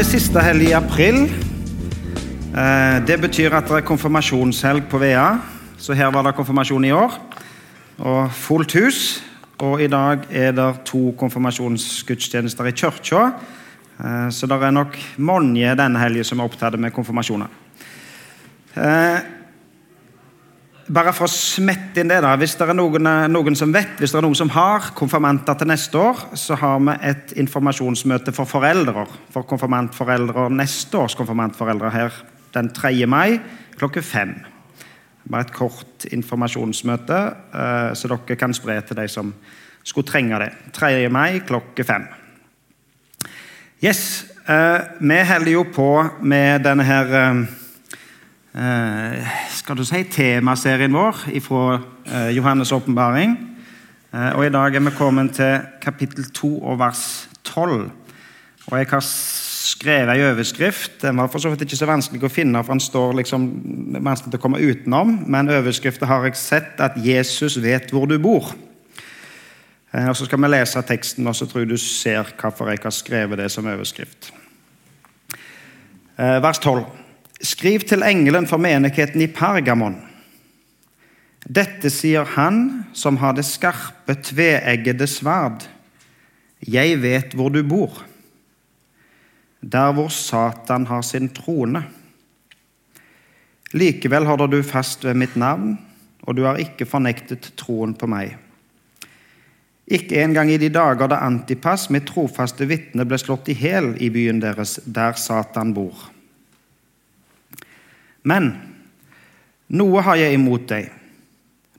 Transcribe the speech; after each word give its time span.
til 0.00 0.14
siste 0.16 0.40
helg 0.40 0.62
i 0.64 0.72
april. 0.72 1.16
Eh, 2.56 3.06
Det 3.06 3.18
betyr 3.20 3.52
at 3.52 3.68
det 3.68 3.76
er 3.76 3.84
konfirmasjonshelg 3.84 4.86
på 4.88 4.98
Vea. 4.98 5.38
Så 5.76 5.92
her 5.92 6.10
var 6.10 6.22
det 6.22 6.34
konfirmasjon 6.34 6.84
i 6.84 6.90
år. 6.90 7.12
Og 7.98 8.32
fullt 8.32 8.72
hus. 8.72 9.22
Og 9.58 9.82
i 9.82 9.86
dag 9.86 10.18
er 10.30 10.52
det 10.52 10.80
to 10.84 11.14
konfirmasjonsgudstjenester 11.18 12.64
i 12.64 12.70
kirka. 12.72 13.32
Eh, 14.00 14.30
Så 14.30 14.46
det 14.46 14.62
er 14.62 14.70
nok 14.70 14.96
mange 15.18 15.76
denne 15.76 15.98
helgen 15.98 16.24
som 16.24 16.40
er 16.40 16.44
opptatt 16.44 16.78
med 16.78 16.92
konfirmasjoner. 16.92 17.48
Eh, 20.90 20.94
Bare 20.94 21.12
for 21.14 21.28
å 21.28 21.30
smette 21.30 22.00
inn 22.00 22.08
det, 22.10 22.20
da. 22.20 22.34
Hvis 22.36 22.56
det 22.58 22.66
er 22.68 22.74
noen, 22.74 23.06
noen 23.30 23.56
som 23.56 23.72
vet, 23.72 23.98
hvis 24.00 24.10
det 24.10 24.18
er 24.18 24.24
noen 24.26 24.34
som 24.34 24.50
har 24.50 24.90
konfirmanter 24.94 25.54
til 25.54 25.68
neste 25.70 25.98
år, 25.98 26.16
så 26.34 26.56
har 26.58 26.80
vi 26.80 26.96
et 27.06 27.32
informasjonsmøte 27.38 28.32
for 28.34 28.44
foreldre. 28.44 29.06
For 29.30 29.46
konfirmantforeldre 29.46 30.48
neste 30.50 30.98
års 30.98 31.14
konfirmantforeldre 31.14 31.90
her 31.90 32.10
den 32.54 32.72
3. 32.74 33.06
mai 33.06 33.38
klokken 33.78 34.02
fem. 34.02 34.34
Bare 35.30 35.46
et 35.46 35.52
kort 35.54 36.06
informasjonsmøte, 36.10 37.20
eh, 37.54 37.94
så 37.94 38.08
dere 38.08 38.36
kan 38.36 38.54
spre 38.54 38.80
til 38.82 38.96
de 38.96 39.06
som 39.08 39.34
skulle 39.84 40.06
trenge 40.06 40.38
det. 40.42 40.50
3. 40.72 41.08
mai 41.08 41.40
klokken 41.46 41.84
fem. 41.86 42.08
Yes, 43.80 44.24
eh, 44.48 44.80
vi 45.00 45.22
holder 45.24 45.52
jo 45.52 45.64
på 45.72 46.10
med 46.20 46.64
denne 46.64 46.84
her 46.84 47.14
eh, 47.14 47.30
eh, 47.30 47.59
skal 48.50 49.76
du 49.78 49.84
si, 49.86 50.02
temaserien 50.10 50.94
vår 50.94 51.18
fra 51.44 51.64
eh, 52.06 52.30
Johannes' 52.34 52.72
åpenbaring. 52.74 53.36
Eh, 54.14 54.32
og 54.34 54.46
I 54.46 54.50
dag 54.50 54.74
er 54.74 54.82
vi 54.82 54.90
kommet 54.96 55.36
til 55.38 55.60
kapittel 55.82 56.26
2 56.34 56.62
og 56.62 56.78
vers 56.78 57.28
12. 57.44 57.90
Og 58.66 58.78
Jeg 58.78 58.86
har 58.90 59.00
skrevet 59.00 60.10
en 60.10 60.32
overskrift. 60.32 61.02
Den 61.02 61.16
var 61.16 61.28
for 61.28 61.38
så 61.38 61.50
vidt 61.50 61.62
ikke 61.62 61.78
så 61.78 61.86
vanskelig 61.86 62.26
å 62.26 62.32
finne, 62.32 62.64
for 62.64 62.74
den 62.74 62.82
står 62.82 63.14
liksom 63.20 63.46
vanskelig 64.02 64.40
å 64.40 64.42
komme 64.42 64.58
utenom. 64.58 65.24
Men 65.30 65.50
overskriften 65.50 66.08
har 66.10 66.24
jeg 66.24 66.36
sett 66.36 66.80
at 66.80 66.98
'Jesus 66.98 67.62
vet 67.62 67.90
hvor 67.90 68.06
du 68.06 68.18
bor'. 68.18 68.54
Eh, 69.94 70.08
og 70.08 70.16
Så 70.16 70.24
skal 70.24 70.42
vi 70.42 70.48
lese 70.48 70.82
teksten, 70.82 71.26
og 71.26 71.36
så 71.36 71.46
tror 71.46 71.60
jeg 71.60 71.70
du 71.70 71.76
ser 71.76 72.26
hvorfor 72.40 72.68
jeg 72.68 72.78
har 72.82 72.90
skrevet 72.90 73.38
det 73.38 73.50
som 73.50 73.66
overskrift. 73.66 74.32
Eh, 76.18 76.42
Vers 76.42 76.58
12. 76.58 76.99
Skriv 77.40 77.86
til 77.88 78.04
engelen 78.04 78.46
for 78.48 78.60
menigheten 78.60 79.22
i 79.24 79.30
Pergamon. 79.32 79.96
Dette 81.48 81.88
sier 81.88 82.28
han 82.36 82.84
som 82.92 83.16
har 83.22 83.32
det 83.36 83.46
skarpe, 83.48 84.18
tveeggede 84.20 85.08
sverd. 85.08 85.64
Jeg 86.60 86.98
vet 87.00 87.32
hvor 87.32 87.48
du 87.48 87.62
bor, 87.64 88.02
der 89.60 89.94
hvor 89.96 90.12
Satan 90.12 90.84
har 90.90 91.00
sin 91.02 91.30
trone. 91.32 91.86
Likevel 93.72 94.28
holder 94.28 94.52
du 94.52 94.60
fast 94.66 95.04
ved 95.08 95.16
mitt 95.16 95.36
navn, 95.40 95.78
og 96.28 96.36
du 96.36 96.44
har 96.44 96.60
ikke 96.60 96.88
fornektet 96.88 97.54
troen 97.56 97.96
på 97.96 98.08
meg. 98.10 98.36
Ikke 99.90 100.20
engang 100.22 100.52
i 100.52 100.60
de 100.60 100.68
dager 100.70 101.08
da 101.10 101.24
Antipas, 101.24 101.88
mitt 101.90 102.06
trofaste 102.06 102.68
vitne, 102.68 103.08
ble 103.08 103.18
slått 103.18 103.48
i 103.50 103.56
hjel 103.56 103.94
i 103.98 104.10
byen 104.12 104.42
deres, 104.44 104.76
der 104.84 105.16
Satan 105.18 105.72
bor. 105.74 106.10
Men 108.22 108.52
noe 109.70 110.02
har 110.04 110.18
jeg 110.20 110.36
imot 110.36 110.66
deg. 110.70 110.90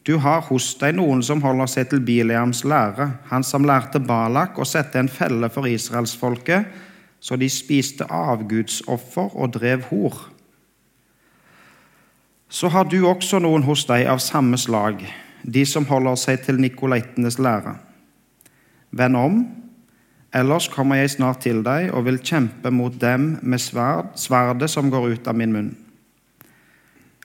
Du 0.03 0.15
har 0.17 0.41
hos 0.47 0.71
deg 0.81 0.95
noen 0.97 1.21
som 1.21 1.43
holder 1.43 1.69
seg 1.69 1.91
til 1.91 2.01
Bileams 2.01 2.63
lære, 2.65 3.05
han 3.29 3.43
som 3.45 3.67
lærte 3.67 4.01
Balak 4.01 4.57
å 4.57 4.65
sette 4.65 4.97
en 4.97 5.11
felle 5.11 5.49
for 5.53 5.69
israelsfolket, 5.69 6.65
så 7.21 7.37
de 7.37 7.49
spiste 7.53 8.07
avgudsoffer 8.09 9.35
og 9.37 9.53
drev 9.59 9.85
hor. 9.91 10.17
Så 12.49 12.71
har 12.73 12.89
du 12.89 12.97
også 13.05 13.39
noen 13.39 13.63
hos 13.63 13.85
deg 13.87 14.07
av 14.09 14.19
samme 14.19 14.57
slag, 14.57 15.05
de 15.45 15.65
som 15.69 15.85
holder 15.85 16.17
seg 16.17 16.41
til 16.47 16.57
nikolaitenes 16.59 17.37
lære. 17.37 17.77
Vend 18.91 19.15
om, 19.15 19.37
ellers 20.33 20.67
kommer 20.73 20.97
jeg 20.99 21.13
snart 21.13 21.45
til 21.45 21.61
deg 21.63 21.93
og 21.93 22.09
vil 22.09 22.19
kjempe 22.19 22.73
mot 22.73 22.97
dem 22.99 23.35
med 23.41 23.61
sverd, 23.61 24.11
sverdet 24.19 24.71
som 24.73 24.89
går 24.91 25.13
ut 25.13 25.29
av 25.29 25.37
min 25.37 25.53
munn. 25.53 25.71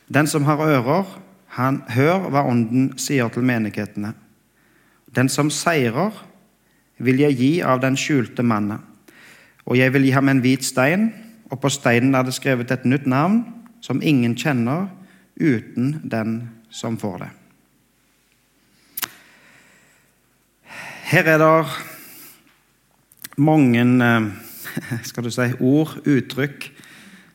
Den 0.09 0.27
som 0.27 0.45
har 0.45 0.61
ører, 0.63 1.05
han 1.57 1.83
hør 1.89 2.29
hva 2.31 2.45
Ånden 2.47 2.93
sier 3.01 3.29
til 3.33 3.47
menighetene. 3.47 4.13
Den 5.17 5.29
som 5.33 5.51
seirer, 5.51 6.13
vil 6.99 7.21
jeg 7.21 7.37
gi 7.37 7.51
av 7.61 7.81
den 7.83 7.97
skjulte 7.97 8.45
mannen. 8.47 8.81
Og 9.67 9.77
jeg 9.77 9.93
vil 9.93 10.07
gi 10.07 10.13
ham 10.15 10.29
en 10.29 10.41
hvit 10.45 10.65
stein, 10.65 11.11
og 11.51 11.61
på 11.61 11.71
steinen 11.71 12.15
er 12.15 12.27
det 12.27 12.35
skrevet 12.37 12.71
et 12.73 12.87
nytt 12.89 13.07
navn 13.07 13.43
som 13.85 14.03
ingen 14.03 14.37
kjenner 14.39 14.89
uten 15.37 16.01
den 16.05 16.39
som 16.71 16.97
får 16.99 17.19
det. 17.25 17.29
Her 21.07 21.29
er 21.37 21.39
det 21.39 21.67
mange 23.37 23.85
skal 25.09 25.25
du 25.25 25.31
si, 25.31 25.47
ord, 25.61 25.99
uttrykk, 26.03 26.71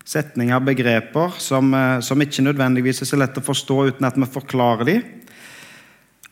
setninger, 0.07 0.59
begreper 0.65 1.37
som, 1.37 1.73
som, 2.01 2.21
ikke 2.21 2.45
nødvendigvis 2.45 3.03
er 3.03 3.09
så 3.09 3.19
lett 3.19 3.37
å 3.37 3.45
forstå 3.45 3.77
uten 3.91 4.07
at 4.07 4.17
vi 4.19 4.29
forklarer 4.29 4.87
dem. 4.87 5.07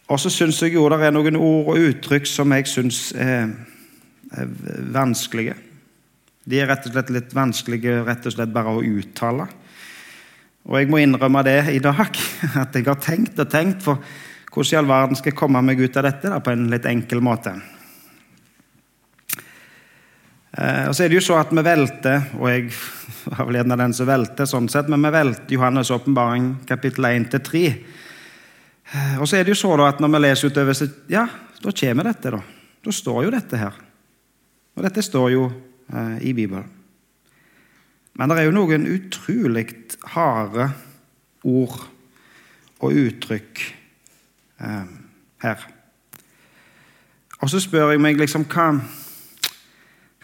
Og 0.09 0.17
så 0.17 0.31
syns 0.33 0.61
jeg 0.63 0.73
jo 0.73 0.87
det 0.89 1.01
er 1.05 1.13
noen 1.13 1.37
ord 1.37 1.73
og 1.75 1.89
uttrykk 1.91 2.25
som 2.27 2.53
jeg 2.55 2.69
syns 2.69 3.01
er, 3.13 3.51
er 4.33 4.53
vanskelige. 4.95 5.57
De 6.49 6.57
er 6.57 6.69
rett 6.71 6.87
og 6.87 6.95
slett 6.95 7.11
litt 7.13 7.35
vanskelige 7.37 7.99
rett 8.07 8.25
og 8.25 8.33
slett 8.33 8.53
bare 8.53 8.73
å 8.73 8.81
uttale. 8.81 9.45
Og 10.69 10.79
jeg 10.79 10.89
må 10.89 11.01
innrømme 11.01 11.43
det 11.45 11.59
i 11.75 11.81
dag, 11.83 12.09
at 12.63 12.75
jeg 12.75 12.87
har 12.89 12.99
tenkt 13.03 13.39
og 13.41 13.51
tenkt 13.51 13.85
for 13.85 14.01
hvordan 14.49 14.73
i 14.73 14.79
all 14.79 14.89
verden 14.89 15.17
skal 15.17 15.29
jeg 15.31 15.37
komme 15.37 15.61
meg 15.61 15.81
ut 15.81 15.97
av 15.99 16.07
dette 16.09 16.31
da, 16.31 16.39
på 16.41 16.51
en 16.55 16.69
litt 16.71 16.87
enkel 16.89 17.21
måte. 17.21 17.53
Eh, 20.51 20.87
og 20.89 20.95
så 20.95 21.05
er 21.05 21.11
det 21.11 21.19
jo 21.19 21.25
så 21.27 21.37
at 21.39 21.51
vi 21.53 21.63
velter, 21.65 22.31
og 22.39 22.49
jeg 22.49 22.69
var 23.35 23.45
vel 23.49 23.59
en 23.61 23.75
av 23.75 23.81
den 23.83 23.93
som 23.97 24.09
velter, 24.09 24.49
sånn 24.49 24.69
sett, 24.71 24.89
men 24.89 25.03
vi 25.05 25.13
velter 25.13 25.55
Johannes' 25.55 25.93
åpenbaring 25.93 26.55
kapittel 26.69 27.05
1-3. 27.11 27.63
Eh, 28.89 29.15
og 29.21 29.27
så 29.29 29.37
er 29.37 29.45
det 29.45 29.53
jo 29.53 29.61
så 29.61 29.75
da 29.77 29.91
at 29.91 30.01
når 30.01 30.15
vi 30.15 30.23
leser 30.23 30.49
utover, 30.53 30.77
så 30.77 30.89
ja, 31.11 31.27
da 31.59 31.75
kommer 31.83 32.09
dette. 32.09 32.33
Da 32.33 32.41
Da 32.79 32.91
står 32.95 33.23
jo 33.25 33.31
dette 33.31 33.57
her. 33.59 33.73
Og 34.77 34.83
dette 34.85 35.01
står 35.03 35.31
jo 35.33 35.49
eh, 35.91 36.17
i 36.29 36.33
Bibelen. 36.33 36.63
Men 38.15 38.29
det 38.29 38.37
er 38.39 38.47
jo 38.47 38.55
noen 38.55 38.87
utrolig 38.87 39.65
harde 40.15 40.69
ord 41.43 41.75
og 42.79 42.95
uttrykk 42.95 43.61
eh, 44.63 44.87
her. 45.43 45.67
Og 47.39 47.51
så 47.51 47.61
spør 47.63 47.93
jeg 47.93 48.01
meg 48.03 48.19
liksom 48.19 48.47
hva, 48.47 48.71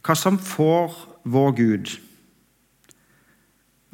hva 0.06 0.16
som 0.18 0.38
får 0.38 0.94
vår 1.26 1.56
Gud 1.58 1.94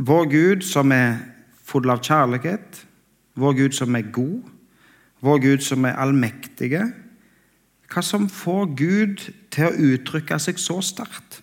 Vår 0.02 0.26
Gud 0.32 0.64
som 0.66 0.92
er 0.92 1.20
full 1.62 1.90
av 1.94 2.02
kjærlighet, 2.02 2.80
vår 3.38 3.54
Gud 3.60 3.76
som 3.78 3.96
er 3.96 4.10
god, 4.12 4.42
vår 5.22 5.38
Gud 5.44 5.64
som 5.64 5.86
er 5.86 6.00
allmektige 6.02 6.90
Hva 7.92 8.04
som 8.04 8.28
får 8.32 8.74
Gud 8.80 9.24
til 9.52 9.68
å 9.68 9.92
uttrykke 9.94 10.40
seg 10.40 10.60
så 10.60 10.80
sterkt? 10.84 11.42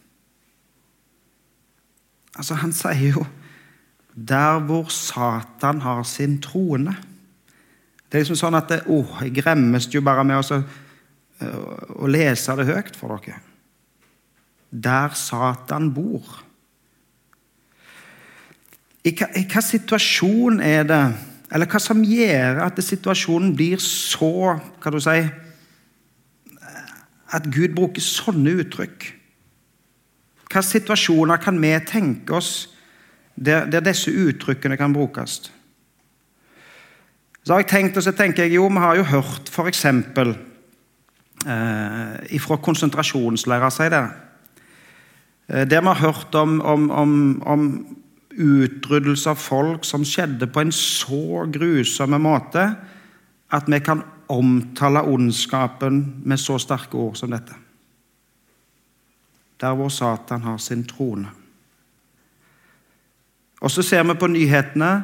Altså, 2.39 2.55
Han 2.55 2.73
sier 2.73 3.13
jo 3.19 3.27
'der 4.19 4.59
hvor 4.67 4.89
Satan 4.91 5.81
har 5.81 6.03
sin 6.03 6.43
trone'. 6.43 6.97
Det 8.11 8.19
er 8.19 8.19
liksom 8.19 8.37
sånn 8.37 8.55
at 8.55 8.69
det, 8.69 8.83
Å, 8.87 9.23
Jeg 9.23 9.35
gremmes 9.35 9.95
jo 9.95 10.01
bare 10.01 10.25
med 10.25 10.37
å, 10.37 10.63
å 12.03 12.07
lese 12.07 12.57
det 12.57 12.67
høyt 12.67 12.97
for 12.97 13.17
dere. 13.17 13.48
Der 14.71 15.15
Satan 15.17 15.93
bor. 15.95 16.45
I 19.07 19.15
hva, 19.17 19.31
I 19.39 19.47
hva 19.49 19.63
situasjon 19.65 20.61
er 20.65 20.89
det 20.89 21.03
Eller 21.55 21.71
hva 21.71 21.79
som 21.81 22.03
gjør 22.05 22.59
at 22.67 22.81
situasjonen 22.83 23.55
blir 23.57 23.81
så 23.81 24.59
Hva 24.59 24.93
du 24.93 24.99
si 25.01 25.21
At 27.33 27.47
Gud 27.53 27.77
bruker 27.77 28.05
sånne 28.05 28.57
uttrykk? 28.65 29.15
Hvilke 30.49 30.65
situasjoner 30.65 31.37
kan 31.45 31.59
vi 31.61 31.75
tenke 31.85 32.33
oss 32.39 32.71
der, 33.37 33.67
der, 33.69 33.85
disse 33.85 34.09
uttrykkene 34.11 34.77
kan 34.81 34.95
brukes? 34.97 35.53
Så 37.45 37.53
har 37.53 37.61
jeg 37.61 37.69
tenkt, 37.69 37.97
og 37.97 38.03
så 38.03 38.13
tenker 38.17 38.43
jeg, 38.45 38.53
jo, 38.57 38.69
Vi 38.69 38.79
har 38.81 38.97
jo 38.97 39.03
hørt 39.05 39.49
f.eks. 39.53 39.85
Eh, 39.85 39.93
fra 42.41 42.57
konsentrasjonsleirer 42.57 43.71
si 43.71 43.89
det. 43.93 44.09
Eh, 45.49 45.67
der 45.69 45.81
vi 45.81 45.87
har 45.87 45.95
hørt 46.07 46.35
om, 46.35 46.61
om, 46.61 46.91
om, 46.91 47.43
om 47.43 47.97
utryddelse 48.31 49.31
av 49.31 49.41
folk 49.43 49.85
som 49.85 50.05
skjedde 50.05 50.47
på 50.47 50.61
en 50.61 50.73
så 50.73 51.47
grusom 51.51 52.15
måte 52.23 52.69
at 53.51 53.65
vi 53.67 53.81
kan 53.81 54.05
omtale 54.29 55.03
ondskapen 55.09 56.23
med 56.25 56.39
så 56.41 56.59
sterke 56.61 56.97
ord 57.01 57.17
som 57.17 57.33
dette 57.33 57.57
der 59.61 59.75
hvor 59.75 59.89
Satan 59.89 60.43
har 60.43 60.57
sin 60.59 60.85
trone. 60.85 61.29
Og 63.61 63.71
så 63.71 63.83
ser 63.83 64.03
vi 64.03 64.15
på 64.15 64.27
nyhetene 64.27 65.03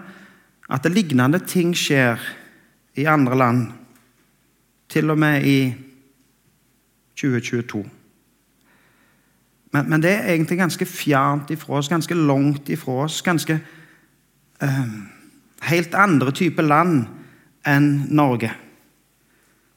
at 0.71 0.85
det 0.85 0.93
lignende 0.95 1.39
ting 1.39 1.75
skjer 1.77 2.21
i 2.95 3.05
andre 3.05 3.37
land, 3.37 3.67
til 4.89 5.11
og 5.11 5.19
med 5.19 5.47
i 5.47 5.75
2022. 7.17 7.83
Men, 9.75 9.89
men 9.91 10.03
det 10.03 10.13
er 10.13 10.29
egentlig 10.31 10.61
ganske 10.61 10.87
fjernt 10.87 11.51
ifra 11.51 11.81
oss, 11.81 11.91
ganske 11.91 12.15
langt 12.15 12.69
ifra 12.71 13.01
oss. 13.09 13.19
Ganske 13.27 13.57
eh, 14.63 14.85
helt 15.67 15.97
andre 15.99 16.35
typer 16.35 16.67
land 16.67 17.09
enn 17.67 17.89
Norge. 18.15 18.53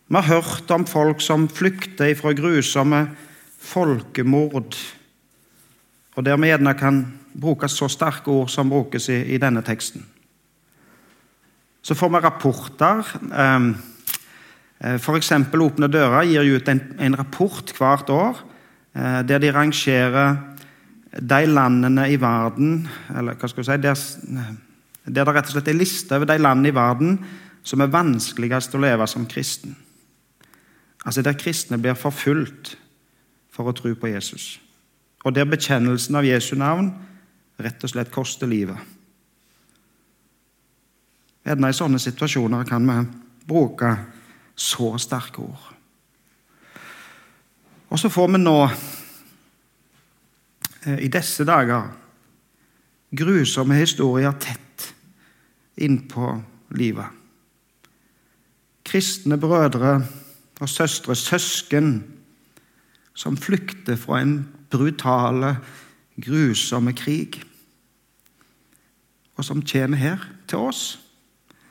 Vi 0.07 0.15
har 0.15 0.27
hørt 0.29 0.69
om 0.71 0.85
folk 0.87 1.23
som 1.23 1.47
flykter 1.49 2.13
fra 2.15 2.35
grusomme 2.37 3.07
folkemord, 3.67 4.77
og 6.15 6.25
der 6.25 6.37
vi 6.37 6.51
gjerne 6.51 6.73
kan 6.77 7.01
bruke 7.33 7.67
så 7.69 7.89
sterke 7.89 8.31
ord 8.31 8.53
som 8.53 8.69
brukes 8.69 9.09
i, 9.09 9.17
i 9.33 9.39
denne 9.41 9.63
teksten. 9.65 10.05
Så 11.81 11.95
får 11.95 12.11
vi 12.13 12.21
rapporter. 12.21 13.01
Ehm, 13.33 13.71
eh, 14.79 14.95
F.eks. 15.01 15.31
Åpne 15.31 15.89
dører 15.89 16.29
gir 16.29 16.53
ut 16.53 16.69
en, 16.69 16.81
en 16.99 17.17
rapport 17.17 17.73
hvert 17.79 18.09
år 18.13 18.45
der 18.97 19.37
de 19.39 19.51
rangerer 19.53 20.37
de 21.21 21.45
landene 21.45 22.07
i 22.09 22.17
verden 22.21 22.87
eller 23.13 23.37
hva 23.37 23.49
skal 23.49 23.61
vi 23.61 23.67
si, 23.67 23.77
der, 23.83 23.99
der 25.05 25.25
det 25.25 25.35
rett 25.35 25.49
og 25.49 25.53
slett 25.55 25.69
er 25.71 25.77
liste 25.77 26.17
over 26.17 26.29
de 26.29 26.37
landene 26.41 26.71
i 26.71 26.75
verden 26.75 27.19
som 27.67 27.83
er 27.83 27.91
vanskeligst 27.93 28.75
å 28.75 28.81
leve 28.81 29.07
som 29.09 29.27
kristen. 29.29 29.75
Altså 31.05 31.23
der 31.23 31.37
kristne 31.39 31.79
blir 31.79 31.97
forfulgt 31.99 32.75
for 33.53 33.69
å 33.69 33.75
tro 33.75 33.93
på 33.95 34.11
Jesus. 34.11 34.57
Og 35.25 35.35
der 35.35 35.47
bekjennelsen 35.49 36.17
av 36.19 36.27
Jesu 36.27 36.55
navn 36.59 36.91
rett 37.57 37.83
og 37.83 37.91
slett 37.91 38.13
koster 38.13 38.49
livet. 38.49 38.77
Gjerne 41.47 41.71
i 41.71 41.75
sånne 41.75 41.99
situasjoner 42.01 42.67
kan 42.67 42.83
vi 42.87 42.99
bruke 43.47 43.93
så 44.57 44.93
sterke 44.99 45.45
ord. 45.45 45.76
Og 47.89 47.99
så 47.99 48.09
får 48.09 48.27
vi 48.27 48.41
nå, 48.41 48.57
eh, 50.85 50.99
i 51.05 51.07
disse 51.07 51.45
dager, 51.47 51.87
grusomme 53.15 53.75
historier 53.79 54.31
tett 54.39 54.93
innpå 55.77 56.43
livet. 56.69 57.05
Kristne 58.87 59.37
brødre 59.37 60.01
og 60.59 60.69
søstre, 60.69 61.15
søsken, 61.15 62.03
som 63.13 63.37
flykter 63.37 63.95
fra 63.95 64.21
en 64.21 64.47
brutale, 64.69 65.57
grusomme 66.21 66.93
krig. 66.93 67.41
Og 69.35 69.45
som 69.45 69.61
kommer 69.61 69.97
her 69.97 70.29
til 70.47 70.57
oss. 70.57 70.99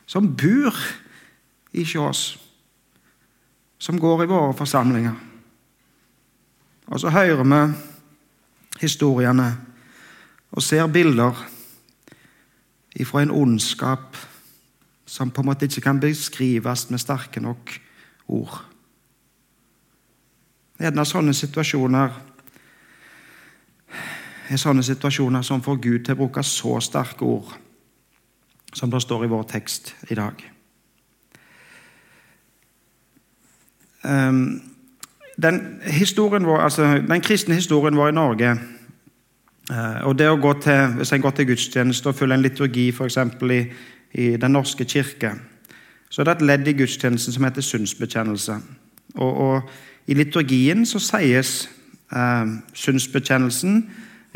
Som 0.07 0.37
bor 0.37 0.75
hos 1.75 1.95
oss. 1.97 2.39
Som 3.79 3.99
går 4.01 4.23
i 4.23 4.27
våre 4.31 4.55
forsamlinger. 4.55 5.15
Og 6.87 7.01
så 7.01 7.11
hører 7.11 7.43
vi 7.45 7.61
historiene 8.81 9.49
og 10.53 10.63
ser 10.63 10.87
bilder 10.87 11.35
ifra 12.97 13.23
en 13.23 13.31
ondskap 13.31 14.17
som 15.07 15.31
på 15.31 15.43
en 15.43 15.51
måte 15.51 15.67
ikke 15.67 15.81
kan 15.81 16.01
beskrives 16.01 16.91
med 16.91 16.99
sterke 16.99 17.41
nok 17.41 17.73
ord. 18.29 18.57
Av 20.81 21.05
sånne 21.09 21.35
situasjoner 21.35 22.17
er 24.47 24.61
sånne 24.61 24.85
situasjoner 24.87 25.43
som 25.47 25.63
får 25.63 25.79
Gud 25.83 26.05
til 26.05 26.15
å 26.15 26.21
bruke 26.21 26.43
så 26.47 26.79
sterke 26.85 27.25
ord 27.27 27.55
som 28.77 28.91
det 28.93 29.01
står 29.03 29.25
i 29.25 29.31
vår 29.33 29.47
tekst 29.49 29.95
i 30.11 30.19
dag. 30.19 30.43
Ehm, 34.05 34.76
den, 35.43 35.61
vår, 36.45 36.59
altså, 36.59 36.83
den 37.09 37.21
kristne 37.21 37.55
historien 37.55 37.97
vår 37.97 38.09
i 38.09 38.17
Norge 38.17 38.51
eh, 39.71 40.01
og 40.07 40.17
det 40.19 40.31
å 40.31 40.41
gå 40.41 40.53
til, 40.63 40.97
Hvis 40.97 41.13
en 41.13 41.21
går 41.21 41.31
til 41.31 41.47
gudstjeneste 41.47 42.09
og 42.09 42.15
følger 42.15 42.37
en 42.37 42.43
liturgi 42.43 42.89
f.eks. 42.93 43.19
I, 43.43 43.61
i 44.13 44.37
Den 44.37 44.53
norske 44.53 44.85
kirke, 44.85 45.35
så 46.09 46.23
er 46.23 46.25
det 46.25 46.37
et 46.37 46.47
ledd 46.47 46.69
i 46.69 46.73
gudstjenesten 46.73 47.33
som 47.33 47.45
heter 47.45 47.63
syndsbekjennelse. 47.63 48.57
Og, 49.15 49.37
og 49.37 49.63
I 50.07 50.15
liturgien 50.15 50.87
så 50.87 50.99
sies 50.99 51.69
eh, 52.13 52.47
syndsbekjennelsen 52.73 53.85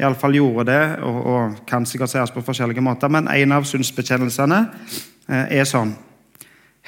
Iallfall 0.01 0.35
gjorde 0.35 0.65
det, 0.73 0.85
og, 1.05 1.27
og, 1.27 1.57
kan 1.69 1.87
sikkert 1.87 2.13
sies 2.13 2.33
på 2.33 2.43
forskjellige 2.45 2.81
måter, 2.81 3.09
men 3.13 3.29
en 3.29 3.53
av 3.53 3.67
syndsbekjennelsene 3.69 4.61
eh, 5.29 5.59
er 5.61 5.69
sånn 5.69 5.93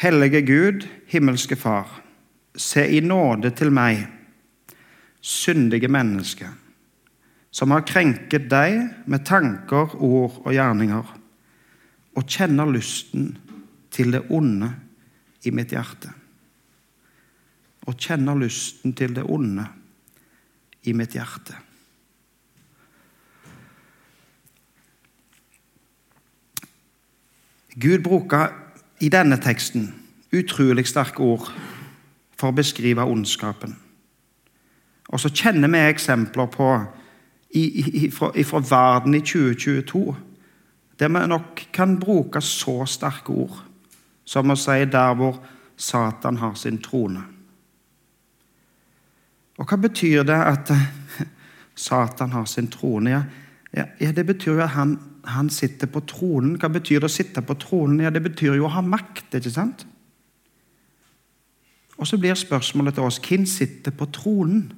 Hellige 0.00 0.40
Gud, 0.48 0.86
himmelske 1.12 1.56
Far, 1.56 2.01
se 2.54 2.84
i 2.96 3.00
nåde 3.00 3.50
til 3.56 3.72
meg, 3.72 4.04
syndige 5.22 5.88
menneske, 5.92 6.48
som 7.52 7.72
har 7.72 7.84
krenket 7.86 8.48
deg 8.50 9.06
med 9.06 9.24
tanker, 9.28 9.94
ord 10.00 10.40
og 10.44 10.52
gjerninger, 10.52 11.12
og 12.12 12.28
kjenner 12.28 12.68
lysten 12.68 13.30
til 13.92 14.12
det 14.12 14.24
onde 14.32 14.70
i 15.44 15.52
mitt 15.54 15.72
hjerte. 15.72 16.12
Og 17.88 17.96
kjenner 17.98 18.38
lysten 18.38 18.94
til 18.96 19.14
det 19.16 19.24
onde 19.24 19.66
i 20.86 20.94
mitt 20.96 21.16
hjerte. 21.16 21.56
Gud 27.72 28.02
bruker 28.04 28.52
i 29.00 29.08
denne 29.08 29.38
teksten 29.40 29.88
utrolig 30.32 30.84
sterke 30.88 31.24
ord 31.24 31.48
for 32.42 32.50
å 32.50 32.58
beskrive 32.58 33.06
ondskapen. 33.06 33.76
Og 35.12 35.20
så 35.22 35.30
kjenner 35.30 35.70
vi 35.70 35.84
eksempler 35.86 36.50
på 36.50 36.68
fra 38.48 38.60
verden 38.64 39.14
i 39.14 39.20
2022 39.20 40.04
der 40.98 41.10
vi 41.10 41.26
nok 41.26 41.62
kan 41.74 41.98
bruke 42.00 42.40
så 42.40 42.82
sterke 42.86 43.34
ord 43.34 43.62
som 44.24 44.50
å 44.50 44.56
si 44.56 44.84
'der 44.84 45.14
hvor 45.14 45.40
Satan 45.76 46.36
har 46.36 46.54
sin 46.54 46.78
trone'. 46.78 47.22
Og 49.58 49.66
hva 49.66 49.76
betyr 49.76 50.22
det 50.22 50.38
at 50.38 50.72
Satan 51.74 52.32
har 52.32 52.44
sin 52.44 52.68
trone? 52.68 53.10
Ja, 53.74 53.84
ja 54.00 54.12
Det 54.12 54.26
betyr 54.26 54.52
jo 54.52 54.60
at 54.60 54.68
han, 54.68 54.98
han, 55.24 55.50
sitter 55.50 55.86
på 55.86 56.00
tronen. 56.00 56.56
Hva 56.58 56.68
betyr 56.68 57.00
det 57.00 57.04
å 57.04 57.08
sitte 57.08 57.42
på 57.42 57.54
tronen? 57.54 58.00
Ja, 58.00 58.10
Det 58.10 58.22
betyr 58.22 58.54
jo 58.54 58.64
å 58.64 58.68
ha 58.68 58.80
makt, 58.80 59.34
ikke 59.34 59.50
sant? 59.50 59.86
Og 62.02 62.06
så 62.06 62.18
blir 62.18 62.34
spørsmålet 62.34 62.96
til 62.96 63.04
oss 63.06 63.20
hvem 63.22 63.44
sitter 63.46 63.94
på 63.94 64.08
tronen? 64.10 64.72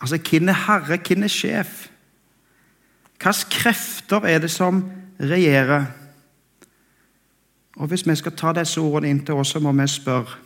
Altså, 0.00 0.18
Hvem 0.18 0.48
er 0.48 0.52
herre, 0.66 0.98
hvem 1.00 1.22
er 1.22 1.32
sjef? 1.32 1.88
Hvilke 3.16 3.48
krefter 3.50 4.26
er 4.28 4.38
det 4.38 4.50
som 4.50 4.84
regjerer? 5.20 5.86
Og 7.76 7.88
Hvis 7.88 8.06
vi 8.06 8.14
skal 8.14 8.36
ta 8.36 8.52
disse 8.52 8.80
ordene 8.80 9.10
inn 9.10 9.24
til 9.24 9.40
oss, 9.40 9.48
så 9.48 9.60
må 9.60 9.72
vi 9.72 9.88
spørre 9.88 10.36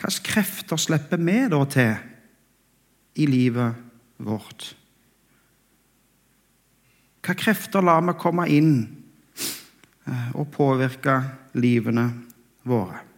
hvilke 0.00 0.24
krefter 0.24 0.76
slipper 0.76 1.20
vi 1.20 1.36
da 1.52 1.64
til 1.68 1.94
i 3.14 3.26
livet 3.26 3.74
vårt? 4.18 4.72
Hvilke 7.20 7.38
krefter 7.44 7.84
lar 7.84 8.00
vi 8.00 8.16
komme 8.18 8.48
inn 8.48 8.74
eh, 10.08 10.32
og 10.34 10.48
påvirke 10.48 11.20
livene 11.54 12.08
våre? 12.64 13.11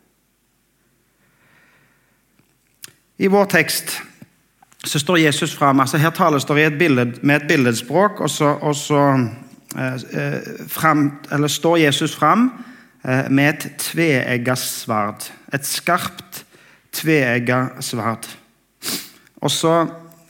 I 3.19 3.31
vår 3.31 3.45
tekst 3.45 4.01
så 4.85 4.99
står 4.99 5.17
Jesus 5.17 5.55
fram. 5.57 5.81
Altså 5.81 5.99
her 5.99 6.11
tales 6.11 6.45
det 6.45 6.59
et 6.67 6.79
billed, 6.79 7.23
med 7.23 7.43
et 7.43 7.49
billedspråk, 7.49 8.21
og 8.21 8.31
så, 8.31 8.45
og 8.61 8.77
så 8.77 9.03
eh, 9.79 9.95
eh 9.95 10.69
frem, 10.69 11.11
står 11.49 11.77
Jesus 11.77 12.15
fram 12.15 12.51
Eh, 13.05 13.27
med 13.31 13.51
et 13.51 13.65
tveegga 13.79 14.55
sverd. 14.57 15.27
Et 15.53 15.67
skarpt, 15.69 16.45
tveegga 16.93 17.67
sverd. 17.85 18.31
Og 19.45 19.53
så 19.53 19.75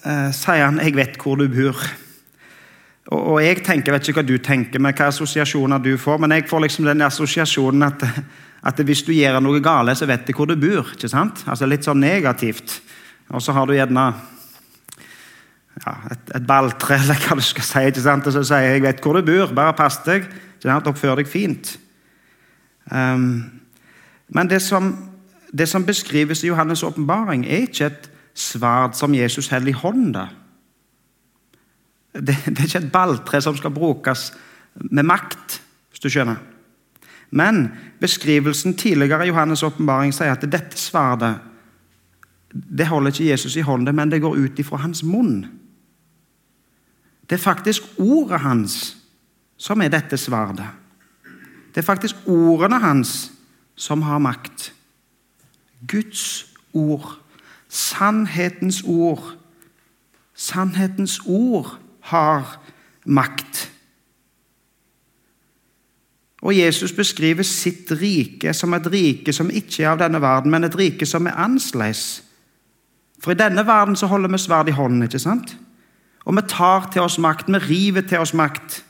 eh, 0.02 0.32
sier 0.34 0.64
han 0.64 0.80
'Jeg 0.82 0.96
vet 0.96 1.16
hvor 1.22 1.36
du 1.36 1.46
bor'. 1.46 1.86
Og, 3.06 3.26
og, 3.26 3.44
jeg 3.44 3.62
tenker, 3.62 3.92
vet 3.92 4.08
ikke 4.08 4.22
hva 4.22 4.28
du 4.28 4.38
tenker, 4.38 4.80
med 4.80 4.96
hva 4.96 5.06
assosiasjoner 5.06 5.78
du 5.78 5.96
får, 5.96 6.18
men 6.18 6.32
jeg 6.32 6.48
får 6.48 6.60
liksom 6.60 6.84
den 6.84 7.02
assosiasjonen 7.02 7.82
at, 7.82 8.02
at 8.64 8.80
hvis 8.80 9.02
du 9.04 9.12
gjør 9.12 9.42
noe 9.44 9.60
galt, 9.60 9.92
så 9.98 10.08
vet 10.08 10.24
de 10.26 10.34
hvor 10.36 10.48
du 10.48 10.56
bor. 10.56 10.88
ikke 10.94 11.10
sant? 11.12 11.44
Altså 11.46 11.68
Litt 11.68 11.84
sånn 11.84 12.00
negativt. 12.00 12.78
Og 13.32 13.42
så 13.44 13.52
har 13.52 13.68
du 13.68 13.74
gjerne 13.76 14.04
ja, 15.84 15.94
et, 16.14 16.30
et 16.38 16.46
balltre, 16.46 16.96
eller 17.02 17.20
hva 17.26 17.36
du 17.36 17.44
skal 17.44 17.66
si, 17.66 17.82
ikke 17.90 18.04
sant? 18.04 18.26
og 18.30 18.36
så 18.36 18.44
sier 18.46 18.68
jeg 18.68 18.78
'jeg 18.78 18.86
vet 18.86 19.02
hvor 19.04 19.18
du 19.18 19.26
bor', 19.26 19.54
bare 19.54 19.76
pass 19.76 20.00
deg. 20.06 20.28
Oppfør 20.64 21.16
deg 21.20 21.28
fint. 21.28 21.78
Um, 22.88 23.60
men 24.28 24.48
det 24.48 24.62
som, 24.62 24.94
det 25.52 25.68
som, 25.68 25.84
beskrives 25.84 26.42
i 26.44 26.48
Johannes' 26.48 26.84
åpenbaring, 26.84 27.44
er 27.44 27.68
ikke 27.68 27.86
et 27.86 28.10
sverd 28.34 28.96
som 28.96 29.14
Jesus 29.14 29.48
holder 29.48 29.68
i 29.68 29.72
hånda. 29.76 30.24
Det, 32.14 32.36
det, 32.46 32.58
er 32.58 32.64
ikke 32.64 32.78
et 32.78 32.92
balltre 32.92 33.40
som 33.42 33.56
skal 33.56 33.70
brukes 33.70 34.32
med 34.74 35.04
makt, 35.04 35.60
hvis 35.90 36.00
du 36.00 36.08
skjønner. 36.08 36.53
Men 37.34 37.66
beskrivelsen 38.00 38.76
tidligere 38.78 39.26
i 39.26 39.32
Johannes' 39.32 39.64
åpenbaring 39.66 40.14
sier 40.14 40.36
at 40.36 40.46
dette 40.46 40.78
sverdet 40.78 41.34
det 42.54 42.86
holder 42.86 43.10
ikke 43.10 43.30
Jesus 43.30 43.56
i 43.56 43.64
hånden, 43.66 43.96
men 43.96 44.10
det 44.10 44.20
går 44.22 44.36
ut 44.36 44.58
ifra 44.58 44.76
hans 44.76 45.02
munn. 45.02 45.46
Det 47.30 47.34
er 47.34 47.42
faktisk 47.42 47.82
ordet 47.98 48.40
hans 48.40 48.96
som 49.56 49.82
er 49.82 49.90
dette 49.90 50.16
sverdet. 50.16 50.66
Det 51.74 51.82
er 51.82 51.86
faktisk 51.86 52.16
ordene 52.30 52.78
hans 52.78 53.32
som 53.74 54.02
har 54.02 54.18
makt. 54.22 54.72
Guds 55.90 56.46
ord. 56.72 57.18
Sannhetens 57.68 58.82
ord. 58.86 59.34
Sannhetens 60.34 61.20
ord 61.26 61.78
har 62.00 62.60
makt. 63.04 63.73
Og 66.44 66.52
Jesus 66.52 66.92
beskriver 66.92 67.42
sitt 67.42 67.88
rike 67.96 68.52
som 68.52 68.74
et 68.76 68.86
rike 68.92 69.32
som 69.32 69.48
ikke 69.48 69.82
er 69.82 69.94
av 69.94 70.00
denne 70.02 70.20
verden, 70.20 70.52
men 70.52 70.66
et 70.66 70.76
rike 70.76 71.06
som 71.08 71.24
er 71.26 71.38
annerledes. 71.40 72.20
For 73.22 73.32
i 73.32 73.38
denne 73.40 73.64
verden 73.64 73.96
så 73.96 74.10
holder 74.10 74.28
vi 74.28 74.40
sverd 74.42 74.68
i 74.68 74.76
hånden, 74.76 75.06
ikke 75.06 75.22
sant? 75.22 75.54
Og 76.24 76.36
vi 76.36 76.42
tar 76.48 76.90
til 76.92 77.04
oss 77.04 77.16
makt, 77.18 77.48
vi 77.48 77.60
river 77.64 78.04
til 78.04 78.20
oss 78.20 78.34
makt. 78.36 78.82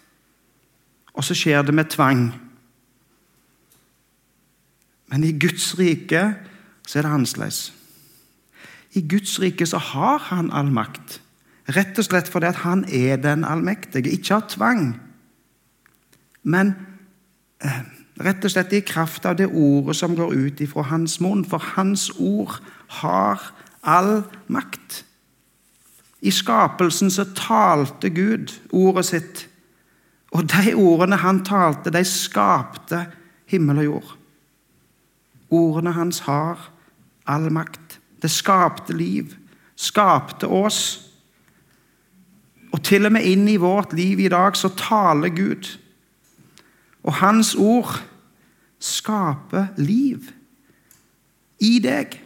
Og 1.14 1.22
så 1.22 1.36
skjer 1.38 1.62
det 1.62 1.74
med 1.74 1.92
tvang. 1.94 2.24
Men 5.12 5.24
i 5.24 5.30
Guds 5.38 5.76
rike 5.78 6.24
så 6.86 6.98
er 6.98 7.06
det 7.06 7.12
annerledes. 7.12 7.60
I 8.98 9.02
Guds 9.10 9.36
rike 9.42 9.66
så 9.66 9.78
har 9.78 10.18
han 10.30 10.50
all 10.50 10.72
makt. 10.74 11.20
Rett 11.74 11.98
og 11.98 12.06
slett 12.08 12.28
fordi 12.30 12.50
han 12.64 12.82
er 12.90 13.16
den 13.22 13.46
allmektige. 13.46 14.10
Ikke 14.10 14.40
av 14.40 14.48
tvang, 14.50 14.96
men 16.42 16.74
rett 18.24 18.44
og 18.44 18.52
slett 18.52 18.72
i 18.76 18.82
kraft 18.86 19.26
av 19.26 19.38
det 19.38 19.48
ordet 19.50 19.96
som 19.98 20.14
går 20.16 20.34
ut 20.34 20.60
ifra 20.62 20.84
hans 20.90 21.18
munn. 21.20 21.44
For 21.48 21.62
hans 21.74 22.10
ord 22.18 22.60
har 23.00 23.42
all 23.82 24.22
makt. 24.46 25.02
I 26.24 26.32
skapelsen 26.32 27.10
så 27.12 27.26
talte 27.36 28.10
Gud 28.10 28.54
ordet 28.72 29.06
sitt. 29.10 29.46
Og 30.34 30.48
de 30.50 30.74
ordene 30.74 31.18
han 31.20 31.44
talte, 31.46 31.92
de 31.94 32.02
skapte 32.08 33.04
himmel 33.50 33.82
og 33.82 33.84
jord. 33.84 34.14
Ordene 35.54 35.92
hans 35.94 36.24
har 36.26 36.70
all 37.26 37.50
makt. 37.52 38.00
Det 38.22 38.30
skapte 38.32 38.96
liv, 38.96 39.34
skapte 39.76 40.48
oss. 40.48 40.80
Og 42.72 42.82
til 42.82 43.06
og 43.06 43.12
med 43.14 43.28
inn 43.28 43.46
i 43.48 43.60
vårt 43.60 43.92
liv 43.94 44.24
i 44.24 44.32
dag 44.32 44.56
så 44.56 44.72
taler 44.74 45.28
Gud. 45.34 45.68
Og 47.04 47.14
hans 47.14 47.54
ord 47.54 48.00
skaper 48.80 49.66
liv 49.76 50.30
i 51.60 51.78
deg. 51.78 52.16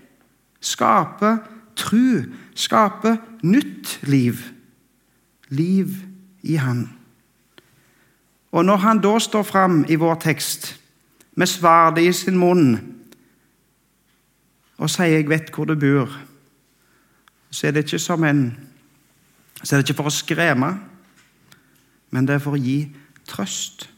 Skaper 0.61 1.39
tru. 1.79 2.23
Skaper 2.55 3.17
nytt 3.43 3.99
liv. 4.03 4.39
Liv 5.49 5.95
i 6.43 6.55
Han. 6.55 6.89
Og 8.53 8.65
når 8.65 8.77
han 8.77 9.01
da 9.01 9.19
står 9.19 9.43
fram 9.43 9.85
i 9.89 9.99
vår 10.01 10.15
tekst 10.15 10.73
med 11.37 11.47
sverdet 11.47 12.07
i 12.09 12.13
sin 12.13 12.39
munn 12.39 12.79
og 14.79 14.91
sier 14.91 15.07
'jeg 15.07 15.29
vet 15.29 15.51
hvor 15.55 15.65
du 15.65 15.75
bor', 15.75 16.19
så 17.51 17.67
er 17.67 17.71
det 17.71 17.85
ikke 17.85 17.99
som 17.99 18.25
en 18.25 18.69
så 19.65 19.77
er 19.77 19.81
det 19.81 19.89
ikke 19.89 19.97
for 19.97 20.07
å 20.07 20.11
skremme, 20.11 20.81
men 22.11 22.27
det 22.27 22.35
er 22.35 22.39
for 22.39 22.53
å 22.53 22.63
gi 22.63 22.89
trøst 23.27 23.91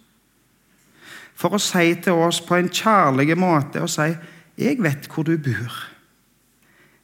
for 1.41 1.57
å 1.57 1.63
si 1.63 1.95
til 2.05 2.21
oss 2.21 2.43
på 2.45 2.59
en 2.59 2.69
kjærlig 2.69 3.37
måte 3.39 3.81
og 3.81 3.91
si 3.91 4.13
'Jeg 4.59 4.83
vet 4.83 5.09
hvor 5.09 5.25
du 5.25 5.39
bor'. 5.39 5.89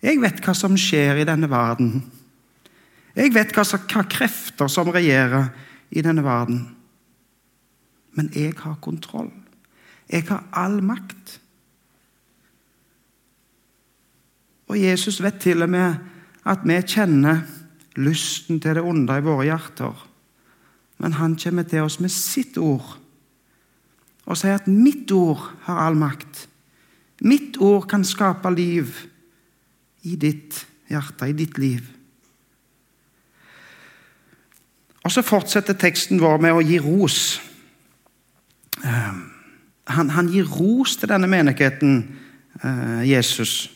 Jeg 0.03 0.21
vet 0.21 0.41
hva 0.45 0.55
som 0.55 0.77
skjer 0.77 1.17
i 1.17 1.25
denne 1.25 1.49
verden. 1.51 2.13
Jeg 3.17 3.33
vet 3.35 3.53
hva, 3.55 3.63
hva 3.65 4.03
krefter 4.05 4.69
som 4.69 4.89
regjerer 4.93 5.49
i 5.91 6.03
denne 6.03 6.25
verden. 6.25 6.77
Men 8.13 8.31
jeg 8.35 8.55
har 8.59 8.77
kontroll. 8.81 9.33
Jeg 10.11 10.29
har 10.29 10.45
all 10.53 10.83
makt. 10.83 11.41
Og 14.69 14.79
Jesus 14.81 15.23
vet 15.23 15.41
til 15.41 15.63
og 15.63 15.71
med 15.71 15.95
at 16.45 16.59
vi 16.65 16.83
kjenner 16.83 17.41
lysten 17.97 18.61
til 18.61 18.75
det 18.75 18.85
onde 18.85 19.19
i 19.19 19.25
våre 19.25 19.45
hjerter. 19.45 20.07
Men 20.99 21.13
han 21.13 21.37
kommer 21.37 21.63
til 21.63 21.83
oss 21.83 22.01
med 22.01 22.11
sitt 22.11 22.59
ord 22.59 22.99
og 24.27 24.37
sier 24.37 24.55
at 24.55 24.67
'mitt 24.67 25.13
ord 25.13 25.53
har 25.63 25.79
all 25.87 25.97
makt'. 25.97 26.49
Mitt 27.21 27.57
ord 27.61 27.89
kan 27.89 28.05
skape 28.05 28.55
liv 28.55 28.87
i 30.03 30.17
ditt 30.17 30.67
hjerte, 30.89 31.29
i 31.29 31.33
ditt 31.33 31.59
liv. 31.59 31.81
Og 35.05 35.13
Så 35.13 35.23
fortsetter 35.23 35.73
teksten 35.73 36.21
vår 36.21 36.41
med 36.43 36.53
å 36.53 36.61
gi 36.61 36.79
ros. 36.79 37.41
Ehm, 38.85 39.31
han, 39.87 40.11
han 40.11 40.29
gir 40.29 40.45
ros 40.45 40.97
til 40.97 41.09
denne 41.09 41.27
menigheten, 41.31 42.19
eh, 42.63 43.11
Jesus. 43.11 43.71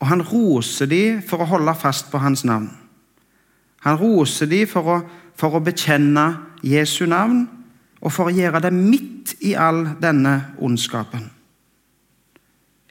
Og 0.00 0.06
han 0.06 0.22
roser 0.22 0.86
dem 0.86 1.22
for 1.22 1.38
å 1.38 1.46
holde 1.46 1.74
fast 1.78 2.10
på 2.10 2.18
hans 2.18 2.44
navn. 2.44 2.70
Han 3.80 3.96
roser 3.96 4.46
dem 4.46 4.66
for 4.66 4.82
å, 4.82 4.98
for 5.38 5.54
å 5.54 5.62
bekjenne 5.62 6.26
Jesu 6.62 7.06
navn 7.06 7.46
og 8.04 8.12
for 8.12 8.28
å 8.28 8.34
gjøre 8.36 8.60
det 8.60 8.72
midt 8.74 9.34
i 9.48 9.54
all 9.56 9.86
denne 10.00 10.34
ondskapen. 10.60 11.30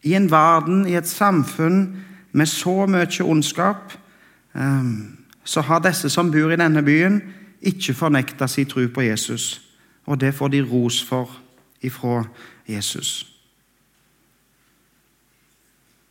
I 0.03 0.15
en 0.17 0.31
verden, 0.31 0.87
i 0.89 0.97
et 0.97 1.07
samfunn 1.07 1.83
med 2.33 2.49
så 2.49 2.87
mye 2.89 3.23
ondskap, 3.23 3.93
ehm, 4.55 5.17
så 5.43 5.61
har 5.61 5.79
disse 5.79 6.09
som 6.09 6.31
bor 6.31 6.51
i 6.51 6.57
denne 6.57 6.83
byen, 6.83 7.21
ikke 7.61 7.93
fornekta 7.93 8.47
sin 8.47 8.65
tro 8.65 8.87
på 8.87 9.01
Jesus. 9.01 9.61
Og 10.05 10.19
det 10.19 10.33
får 10.33 10.47
de 10.47 10.61
ros 10.61 11.03
for 11.03 11.29
ifra 11.81 12.23
Jesus. 12.67 13.29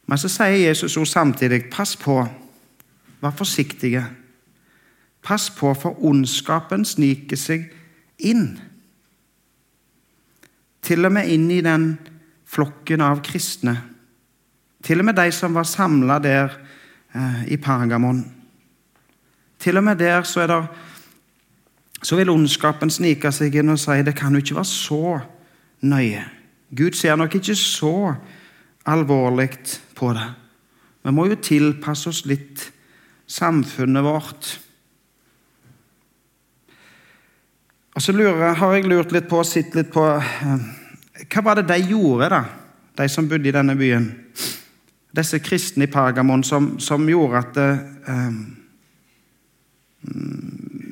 Men 0.06 0.18
så 0.18 0.28
sier 0.28 0.68
Jesus 0.68 0.96
også 0.96 1.12
samtidig 1.12 1.64
pass 1.70 1.96
på, 1.96 2.28
vær 3.20 3.30
forsiktige. 3.30 4.06
Pass 5.22 5.50
på, 5.50 5.74
for 5.74 6.04
ondskapen 6.04 6.84
sniker 6.84 7.36
seg 7.36 7.72
inn 8.18 8.71
til 10.82 11.06
og 11.06 11.14
med 11.14 11.30
inn 11.30 11.48
i 11.50 11.62
den 11.64 11.94
flokken 12.52 13.02
av 13.04 13.22
kristne. 13.24 13.76
Til 14.82 15.00
og 15.00 15.08
med 15.08 15.16
de 15.16 15.28
som 15.34 15.54
var 15.54 15.68
samla 15.68 16.18
der 16.22 16.56
eh, 17.14 17.44
i 17.54 17.56
Pergamon. 17.56 18.24
Til 19.62 19.78
og 19.78 19.84
med 19.86 20.00
der 20.02 20.26
så, 20.26 20.46
det, 20.50 20.58
så 22.02 22.18
vil 22.18 22.32
ondskapen 22.32 22.90
snike 22.90 23.30
seg 23.32 23.54
inn 23.60 23.70
og 23.72 23.80
si 23.80 24.00
det 24.02 24.16
kan 24.18 24.34
jo 24.34 24.42
ikke 24.42 24.58
være 24.58 24.72
så 24.72 25.18
nøye. 25.86 26.24
Gud 26.74 26.96
ser 26.98 27.16
nok 27.16 27.36
ikke 27.38 27.54
så 27.58 28.14
alvorlig 28.88 29.50
på 29.94 30.10
det. 30.16 30.28
Vi 31.02 31.14
må 31.14 31.26
jo 31.28 31.38
tilpasse 31.42 32.10
oss 32.10 32.24
litt 32.26 32.70
samfunnet 33.30 34.04
vårt. 34.04 34.52
Og 37.92 38.02
så 38.02 38.12
lurer, 38.12 38.54
har 38.56 38.72
jeg 38.74 38.88
lurt 38.88 39.12
litt 39.12 39.28
på 39.28 39.42
og 39.42 39.46
sett 39.46 39.74
litt 39.76 39.90
på 39.92 40.04
eh, 40.16 40.64
Hva 41.28 41.44
var 41.44 41.60
det 41.60 41.68
de 41.68 41.92
gjorde, 41.92 42.30
da, 42.32 42.42
de 42.96 43.08
som 43.12 43.28
bodde 43.28 43.50
i 43.50 43.54
denne 43.54 43.76
byen? 43.76 44.08
Disse 45.12 45.42
kristne 45.44 45.84
i 45.84 45.92
Pergamon 45.92 46.44
som, 46.44 46.78
som 46.80 47.04
gjorde 47.08 47.42
at 47.42 47.60
eh, 47.60 48.38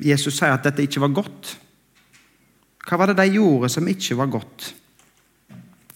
Jesus 0.05 0.37
sier 0.37 0.53
at 0.53 0.67
dette 0.67 0.85
ikke 0.85 1.01
var 1.01 1.15
godt. 1.23 1.55
Hva 2.85 3.01
var 3.01 3.09
det 3.09 3.17
de 3.17 3.39
gjorde 3.39 3.69
som 3.73 3.89
ikke 3.89 4.17
var 4.21 4.29
godt? 4.37 4.71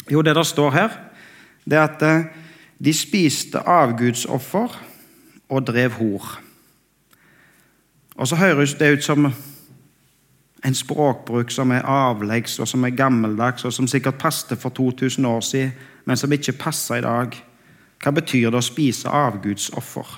Jo, 0.10 0.22
det 0.26 0.36
der 0.38 0.46
står 0.46 0.74
her, 0.74 0.98
det 1.66 1.78
er 1.78 1.86
at 1.86 2.02
eh, 2.06 2.28
de 2.82 2.94
spiste 2.94 3.62
avgudsoffer 3.62 4.74
og 5.50 5.68
drev 5.70 6.02
hor. 6.02 6.40
Og 8.16 8.28
så 8.28 8.42
høres 8.42 8.74
det 8.80 8.98
ut 8.98 9.06
som 9.06 9.30
en 10.66 10.76
språkbruk 10.76 11.52
som 11.54 11.72
er 11.72 11.86
avleggs 11.86 12.60
og 12.60 12.68
som 12.68 12.86
er 12.86 12.96
gammeldags, 12.98 13.66
og 13.66 13.74
som 13.74 13.88
sikkert 13.88 14.18
passet 14.22 14.58
for 14.58 14.74
2000 14.74 15.26
år 15.26 15.42
siden, 15.46 15.72
men 16.06 16.18
som 16.18 16.32
ikke 16.32 16.58
passer 16.58 16.96
i 16.96 17.06
dag. 17.06 17.38
Hva 18.02 18.14
betyr 18.14 18.50
det 18.50 18.60
å 18.60 18.66
spise 18.66 19.10
avgudsoffer? 19.10 20.16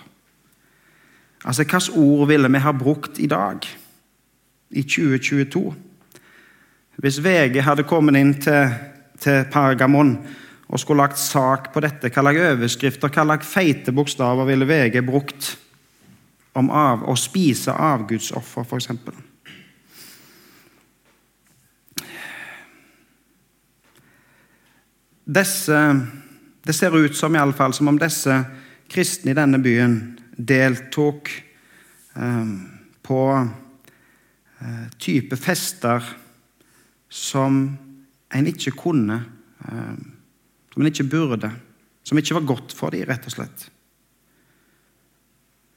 Altså, 1.45 1.63
Hvilke 1.63 1.99
ord 1.99 2.27
ville 2.27 2.51
vi 2.51 2.63
ha 2.63 2.71
brukt 2.71 3.19
i 3.19 3.27
dag, 3.27 3.67
i 4.71 4.83
2022? 4.83 5.73
Hvis 6.97 7.21
VG 7.23 7.61
hadde 7.61 7.85
kommet 7.87 8.17
inn 8.17 8.33
til, 8.41 8.73
til 9.19 9.45
Pergamon 9.51 10.17
og 10.67 10.79
skulle 10.79 11.03
lagt 11.03 11.19
sak 11.19 11.71
på 11.73 11.83
dette, 11.83 12.09
hva 12.09 12.23
slags 12.23 12.43
overskrifter, 12.49 13.13
hva 13.13 13.27
slags 13.29 13.47
feite 13.47 13.93
bokstaver 13.95 14.49
ville 14.49 14.67
VG 14.67 15.03
brukt 15.05 15.53
om 16.57 16.71
av, 16.73 17.05
å 17.05 17.15
spise 17.15 17.71
avgudsoffer, 17.71 18.65
f.eks.? 18.65 19.26
Disse, 25.27 25.79
det 26.63 26.73
ser 26.75 26.95
ut 26.95 27.15
som, 27.15 27.35
i 27.35 27.39
alle 27.39 27.55
fall, 27.55 27.73
som 27.75 27.87
om 27.91 27.99
disse 27.99 28.39
kristne 28.87 29.33
i 29.33 29.37
denne 29.37 29.59
byen 29.59 29.97
deltok 30.37 31.31
eh, 32.15 32.51
på 33.03 33.21
eh, 33.35 34.85
type 34.99 35.39
fester 35.39 36.05
som 37.09 37.63
en 38.33 38.47
ikke 38.47 38.75
kunne, 38.79 39.19
eh, 39.67 39.97
som 40.73 40.83
en 40.83 40.91
ikke 40.91 41.09
burde, 41.11 41.51
som 42.07 42.19
ikke 42.19 42.39
var 42.39 42.47
godt 42.53 42.75
for 42.75 42.95
dem, 42.95 43.07
rett 43.09 43.27
og 43.27 43.35
slett. 43.35 43.67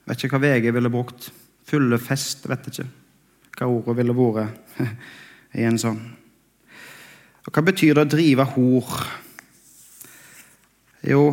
Vet 0.06 0.24
ikke 0.24 0.38
hva 0.38 0.46
VG 0.46 0.70
ville 0.74 0.90
brukt. 0.90 1.30
Fulle 1.70 1.98
fest, 2.02 2.46
vet 2.50 2.70
ikke 2.70 2.88
hva 3.58 3.68
ordet 3.68 3.98
ville 3.98 4.14
vært 4.16 4.80
i 5.58 5.66
en 5.66 5.78
sånn. 5.78 6.00
Og 7.46 7.50
hva 7.54 7.62
betyr 7.66 7.98
det 7.98 8.06
å 8.06 8.10
drive 8.10 8.46
hor? 8.54 8.94
Jo 11.06 11.30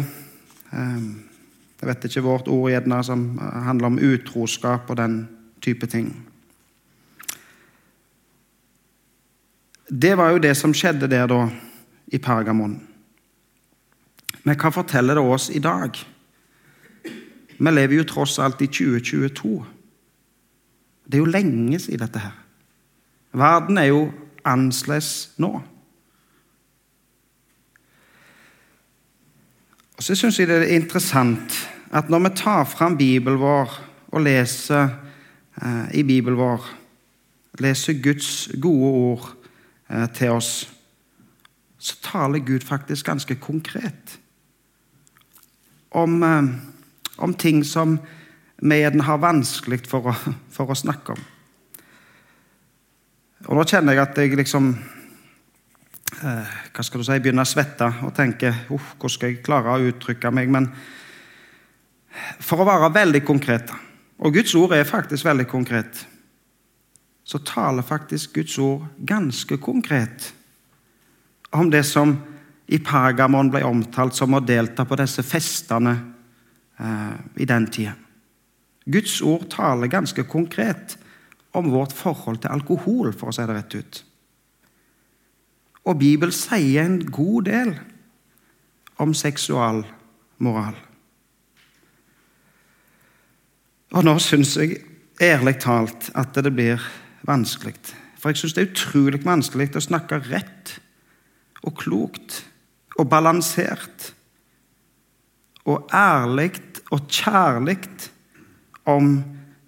ehm, 0.73 1.23
Jeg 1.77 1.87
vet 1.87 2.05
ikke 2.09 2.23
vårt 2.25 2.47
ord 2.49 2.71
gjerne 2.71 3.03
som 3.05 3.25
handler 3.37 3.91
om 3.91 3.99
utroskap 4.01 4.89
og 4.89 4.97
den 4.97 5.27
type 5.61 5.85
ting. 5.87 6.09
Det 9.87 10.17
var 10.17 10.33
jo 10.33 10.41
det 10.41 10.55
som 10.57 10.73
skjedde 10.73 11.07
der 11.07 11.27
da, 11.29 11.43
i 12.07 12.17
Pergamon. 12.17 12.79
Men 14.43 14.57
hva 14.57 14.71
forteller 14.73 15.19
det 15.19 15.23
oss 15.23 15.49
i 15.53 15.61
dag? 15.61 15.93
Vi 17.57 17.71
lever 17.71 17.99
jo 17.99 18.07
tross 18.09 18.39
alt 18.39 18.61
i 18.61 18.67
2022. 18.67 19.53
Det 21.05 21.17
er 21.17 21.23
jo 21.23 21.31
lenge 21.31 21.79
siden 21.79 22.03
dette 22.03 22.25
her. 22.25 22.35
Verden 23.37 23.77
er 23.77 23.89
jo 23.91 24.01
annerledes 24.47 25.33
nå. 25.37 25.59
Og 29.97 30.05
så 30.05 30.15
syns 30.15 30.39
jeg 30.39 30.49
det 30.49 30.59
er 30.61 30.75
interessant 30.77 31.57
at 31.95 32.09
når 32.09 32.27
vi 32.27 32.33
tar 32.37 32.63
fram 32.69 32.97
Bibelen 32.97 33.39
vår 33.41 33.73
og 34.13 34.23
leser 34.23 34.89
eh, 35.61 35.99
i 35.99 36.03
Bibelen 36.03 36.37
vår, 36.37 36.65
leser 37.59 37.97
Guds 38.03 38.49
gode 38.61 38.91
ord 38.93 39.27
eh, 39.89 40.07
til 40.13 40.35
oss, 40.37 40.69
så 41.77 41.97
taler 42.03 42.45
Gud 42.45 42.65
faktisk 42.65 43.05
ganske 43.05 43.35
konkret 43.41 44.19
om 45.91 46.23
eh, 46.23 46.49
om 47.17 47.33
ting 47.33 47.63
som 47.65 47.97
vi 48.57 48.83
har 48.83 49.17
vanskelig 49.21 49.85
for 49.89 50.09
å, 50.09 50.13
for 50.53 50.71
å 50.71 50.77
snakke 50.77 51.13
om. 51.13 51.25
Og 53.47 53.57
Nå 53.57 53.65
kjenner 53.69 53.95
jeg 53.95 54.03
at 54.03 54.17
jeg 54.17 54.37
liksom 54.37 54.71
hva 56.21 56.83
skal 56.85 57.01
du 57.01 57.05
si, 57.05 57.19
begynner 57.21 57.45
å 57.45 57.49
svette 57.49 57.87
og 58.05 58.13
tenke 58.17 58.49
uh, 58.49 58.69
hvordan 58.71 59.13
skal 59.13 59.31
jeg 59.31 59.43
klare 59.45 59.75
å 59.75 59.89
uttrykke 59.91 60.31
meg? 60.33 60.49
Men 60.53 60.69
for 62.41 62.63
å 62.63 62.67
være 62.67 62.89
veldig 62.95 63.21
konkret, 63.27 63.73
og 64.17 64.33
Guds 64.33 64.55
ord 64.57 64.73
er 64.73 64.87
faktisk 64.89 65.27
veldig 65.27 65.45
konkret, 65.49 66.01
så 67.27 67.41
taler 67.45 67.85
faktisk 67.85 68.39
Guds 68.39 68.57
ord 68.63 68.87
ganske 68.97 69.59
konkret 69.61 70.31
om 71.57 71.69
det 71.71 71.83
som 71.85 72.15
i 72.67 72.79
Pergamon 72.83 73.51
ble 73.51 73.61
omtalt 73.67 74.15
som 74.17 74.33
å 74.35 74.43
delta 74.43 74.85
på 74.87 74.97
disse 74.99 75.23
festene 75.23 75.95
Eh, 76.79 77.41
i 77.41 77.45
den 77.45 77.65
tida. 77.67 77.95
Guds 78.85 79.21
ord 79.21 79.49
taler 79.49 79.89
ganske 79.89 80.23
konkret 80.29 80.97
om 81.57 81.71
vårt 81.73 81.93
forhold 81.93 82.43
til 82.43 82.53
alkohol, 82.53 83.09
for 83.17 83.31
å 83.31 83.33
si 83.33 83.45
det 83.49 83.55
rett 83.55 83.77
ut. 83.79 84.01
Og 85.87 85.99
Bibelen 85.99 86.35
sier 86.35 86.83
en 86.83 86.99
god 87.11 87.47
del 87.47 87.71
om 88.99 89.13
seksualmoral. 89.15 90.75
Og 93.95 94.03
nå 94.03 94.17
syns 94.19 94.57
jeg 94.59 94.81
ærlig 95.23 95.55
talt 95.63 96.09
at 96.17 96.35
det 96.35 96.51
blir 96.53 96.83
vanskelig. 97.27 97.77
For 98.19 98.33
jeg 98.33 98.41
syns 98.41 98.57
det 98.57 98.65
er 98.65 98.73
utrolig 98.73 99.23
vanskelig 99.23 99.69
å 99.77 99.85
snakke 99.87 100.19
rett 100.27 100.75
og 101.63 101.77
klokt 101.79 102.41
og 102.97 103.07
balansert 103.09 104.11
og 105.67 105.87
ærlig 105.93 106.53
og 106.91 107.07
kjærlig 107.11 107.79
om 108.87 109.17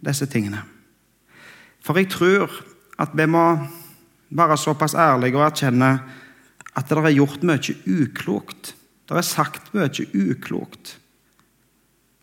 disse 0.06 0.28
tingene. 0.32 0.62
For 1.84 2.00
jeg 2.00 2.12
tror 2.12 2.52
at 3.00 3.16
vi 3.16 3.26
må 3.28 3.46
være 4.30 4.58
såpass 4.58 4.96
ærlig 4.96 5.34
og 5.36 5.46
erkjenne 5.48 5.92
at 6.78 6.90
det 6.90 6.98
er 7.02 7.16
gjort 7.18 7.44
mye 7.44 7.76
uklokt. 7.86 8.74
Det 9.10 9.18
er 9.18 9.26
sagt 9.26 9.74
mye 9.74 10.06
uklokt. 10.14 10.98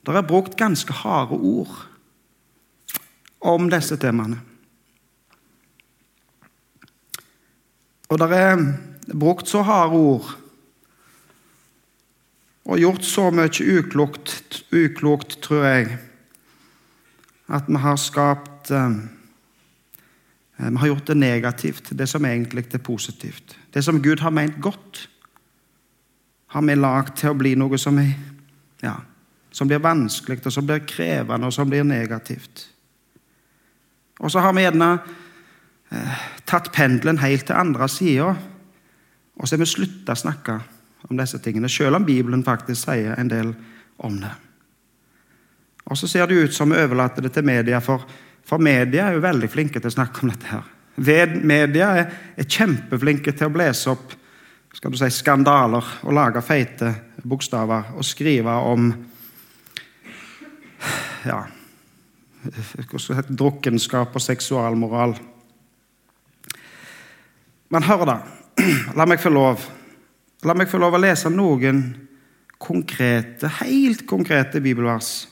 Det 0.07 0.15
er 0.15 0.27
brukt 0.27 0.55
ganske 0.59 0.93
harde 1.03 1.35
ord 1.35 1.75
om 3.43 3.71
disse 3.71 3.99
temaene. 3.99 4.39
Og 8.07 8.21
det 8.23 8.29
er 8.31 8.63
brukt 9.11 9.51
så 9.51 9.65
harde 9.67 9.99
ord 9.99 10.35
og 12.67 12.81
gjort 12.83 13.05
så 13.07 13.29
mye 13.31 13.79
uklokt, 13.79 14.63
uklokt 14.75 15.39
tror 15.43 15.65
jeg, 15.65 15.99
at 17.47 17.69
vi 17.71 17.79
har 17.79 17.99
skapt 17.99 18.73
eh, 18.75 18.97
Vi 20.57 20.77
har 20.77 20.87
gjort 20.87 21.07
det 21.07 21.15
negativt, 21.15 21.91
det 21.91 22.07
som 22.07 22.25
egentlig 22.25 22.65
er 22.73 22.79
positivt. 22.79 23.57
Det 23.73 23.83
som 23.85 24.03
Gud 24.03 24.21
har 24.21 24.31
ment 24.31 24.57
godt, 24.61 25.09
har 26.47 26.63
vi 26.63 26.75
lagd 26.75 27.17
til 27.21 27.35
å 27.35 27.37
bli 27.37 27.53
noe 27.59 27.79
som, 27.79 27.99
er, 28.01 28.15
ja, 28.81 28.95
som 29.53 29.69
blir 29.69 29.83
vanskelig, 29.85 30.41
og 30.47 30.55
som 30.55 30.67
blir 30.67 30.87
krevende, 30.89 31.47
og 31.47 31.53
som 31.53 31.69
blir 31.69 31.85
negativt. 31.85 32.71
Og 34.21 34.33
så 34.33 34.41
har 34.41 34.55
vi 34.57 34.65
gjerne 34.65 34.91
eh, 35.93 36.25
tatt 36.49 36.73
pendelen 36.73 37.21
helt 37.21 37.45
til 37.51 37.59
andre 37.59 37.89
sida, 37.93 38.31
og 39.37 39.45
så 39.45 39.57
har 39.57 39.61
vi 39.61 39.69
slutta 39.69 40.17
å 40.17 40.23
snakke 40.23 40.59
om 41.11 41.21
disse 41.21 41.39
tingene, 41.45 41.69
selv 41.69 42.01
om 42.01 42.07
Bibelen 42.07 42.45
faktisk 42.47 42.87
sier 42.87 43.19
en 43.21 43.31
del 43.31 43.53
om 43.99 44.17
det. 44.23 44.33
Og 45.87 45.99
Så 45.99 46.09
ser 46.09 46.27
det 46.27 46.35
ut 46.35 46.55
som 46.55 46.71
vi 46.71 46.81
overlater 46.83 47.23
det 47.23 47.33
til 47.33 47.45
media, 47.45 47.79
for, 47.81 48.03
for 48.47 48.63
media 48.63 49.09
er 49.09 49.17
jo 49.17 49.25
veldig 49.25 49.49
flinke 49.51 49.83
til 49.83 49.91
å 49.91 49.97
snakke 49.97 50.23
om 50.23 50.31
dette. 50.33 50.47
her. 50.51 50.73
Media 51.43 51.91
er, 51.99 52.15
er 52.39 52.49
kjempeflinke 52.49 53.35
til 53.37 53.51
å 53.51 53.55
blese 53.55 53.91
opp 53.93 54.15
skal 54.77 54.93
du 54.93 54.99
si, 55.01 55.09
skandaler 55.09 55.85
og 56.05 56.13
lage 56.13 56.43
feite 56.45 56.91
bokstaver 57.25 57.95
og 57.97 58.05
skrive 58.05 58.53
om 58.69 58.91
ja, 61.25 61.39
drukkenskap 63.29 64.13
og 64.13 64.23
seksualmoral. 64.23 65.17
Men 67.73 67.89
hør, 67.89 68.05
da. 68.05 68.19
La 68.97 69.09
meg 69.09 69.21
få 69.21 69.33
lov 69.33 69.65
La 70.47 70.55
meg 70.55 70.69
få 70.71 70.79
lov 70.79 70.95
å 70.95 71.01
lese 71.01 71.31
noen 71.33 71.81
konkrete, 72.61 73.49
helt 73.59 74.05
konkrete 74.07 74.61
bibelvers 74.63 75.27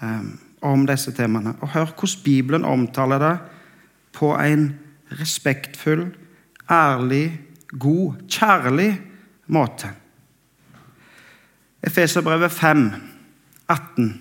um, 0.00 0.30
om 0.64 0.86
disse 0.88 1.12
temaene. 1.16 1.54
Og 1.60 1.72
hør 1.74 1.92
hvordan 1.92 2.24
Bibelen 2.24 2.64
omtaler 2.64 3.22
det 3.22 3.34
på 4.14 4.32
en 4.38 4.68
respektfull, 5.20 6.06
ærlig, 6.70 7.26
god, 7.78 8.20
kjærlig 8.28 8.90
måte. 9.52 9.90
Efeserbrevet 11.84 12.52
5, 12.52 12.86
18. 13.68 14.12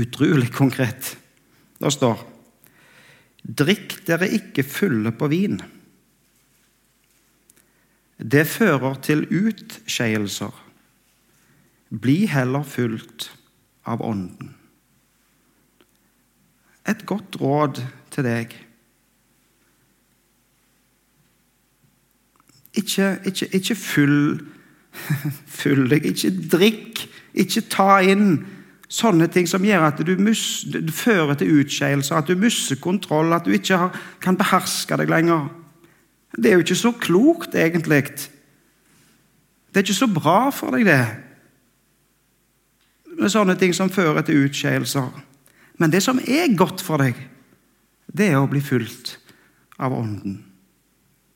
Utrolig 0.00 0.50
konkret. 0.52 1.16
Det 1.78 1.92
står 1.92 2.30
Drikk 3.44 3.98
dere 4.08 4.30
ikke 4.32 4.64
fulle 4.64 5.12
på 5.12 5.28
vin 5.28 5.60
det 8.18 8.46
fører 8.46 8.94
til 9.02 9.26
utskeielser. 9.28 10.52
Bli 11.90 12.24
heller 12.30 12.62
fulgt 12.62 13.28
av 13.86 14.02
Ånden. 14.04 14.54
Et 16.88 17.06
godt 17.06 17.40
råd 17.40 17.80
til 18.12 18.26
deg. 18.26 18.56
Ikke, 22.74 23.18
ikke, 23.24 23.48
ikke 23.54 23.76
fyll, 23.78 24.18
fyll 25.60 25.86
deg, 25.90 26.10
ikke 26.10 26.32
drikk, 26.52 27.04
ikke 27.34 27.64
ta 27.72 27.98
inn 28.04 28.42
sånne 28.94 29.26
ting 29.32 29.48
som 29.48 29.64
gjør 29.64 29.88
at 29.88 30.00
du, 30.06 30.12
mus, 30.20 30.64
du 30.70 30.92
fører 30.94 31.34
til 31.38 31.60
utskeielse, 31.62 32.14
at 32.14 32.28
du 32.28 32.38
mister 32.38 32.78
kontroll, 32.82 33.32
at 33.34 33.46
du 33.46 33.54
ikke 33.54 33.78
har, 33.80 34.00
kan 34.22 34.38
beherske 34.38 34.98
deg 35.00 35.10
lenger. 35.10 35.48
Det 36.34 36.50
er 36.50 36.58
jo 36.58 36.64
ikke 36.66 36.78
så 36.78 36.92
klokt, 36.98 37.54
egentlig. 37.54 38.02
Det 39.70 39.80
er 39.80 39.86
ikke 39.86 40.02
så 40.02 40.10
bra 40.10 40.38
for 40.54 40.74
deg, 40.74 40.86
det. 40.86 41.00
Med 43.18 43.30
sånne 43.30 43.54
ting 43.58 43.74
som 43.76 43.92
fører 43.92 44.24
til 44.26 44.46
utskeielser. 44.46 45.10
Men 45.78 45.90
det 45.90 46.02
som 46.02 46.18
er 46.18 46.54
godt 46.56 46.82
for 46.82 47.02
deg, 47.02 47.18
det 48.06 48.30
er 48.30 48.40
å 48.40 48.50
bli 48.50 48.62
fulgt 48.62 49.16
av 49.78 49.94
Ånden. 49.94 50.38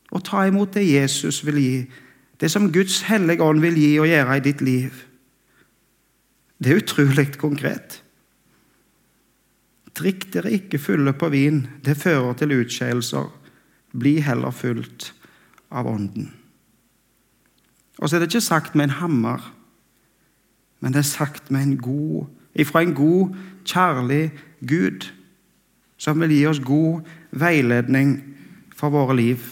Å 0.09 0.21
ta 0.25 0.45
imot 0.47 0.73
det 0.73 0.87
Jesus 0.87 1.41
vil 1.45 1.59
gi, 1.61 1.75
det 2.39 2.49
som 2.51 2.69
Guds 2.71 3.01
hellige 3.09 3.43
ånd 3.45 3.61
vil 3.61 3.77
gi 3.77 3.91
og 3.99 4.07
gjøre 4.09 4.37
i 4.39 4.43
ditt 4.45 4.61
liv. 4.63 5.03
Det 6.59 6.71
er 6.71 6.81
utrolig 6.81 7.27
konkret. 7.39 7.99
Drikk 9.99 10.29
dere 10.33 10.53
ikke 10.55 10.79
fulle 10.79 11.13
på 11.17 11.29
vin, 11.33 11.65
det 11.83 11.99
fører 11.99 12.37
til 12.39 12.55
utskeielser. 12.61 13.27
Bli 13.99 14.19
heller 14.23 14.55
fulgt 14.55 15.11
av 15.71 15.89
Ånden. 15.89 16.29
Og 17.99 18.07
så 18.07 18.15
er 18.15 18.23
det 18.23 18.29
ikke 18.31 18.45
sagt 18.45 18.77
med 18.79 18.87
en 18.87 18.97
hammer, 19.01 19.43
men 20.79 20.95
det 20.95 21.03
er 21.03 21.09
sagt 21.09 21.51
med 21.51 21.61
en 21.61 21.77
god, 21.77 22.27
ifra 22.55 22.83
en 22.83 22.95
god, 22.95 23.35
kjærlig 23.67 24.31
Gud, 24.67 25.09
som 25.99 26.19
vil 26.23 26.31
gi 26.31 26.45
oss 26.47 26.61
god 26.63 27.07
veiledning 27.31 28.15
for 28.75 28.93
våre 28.93 29.15
liv. 29.19 29.43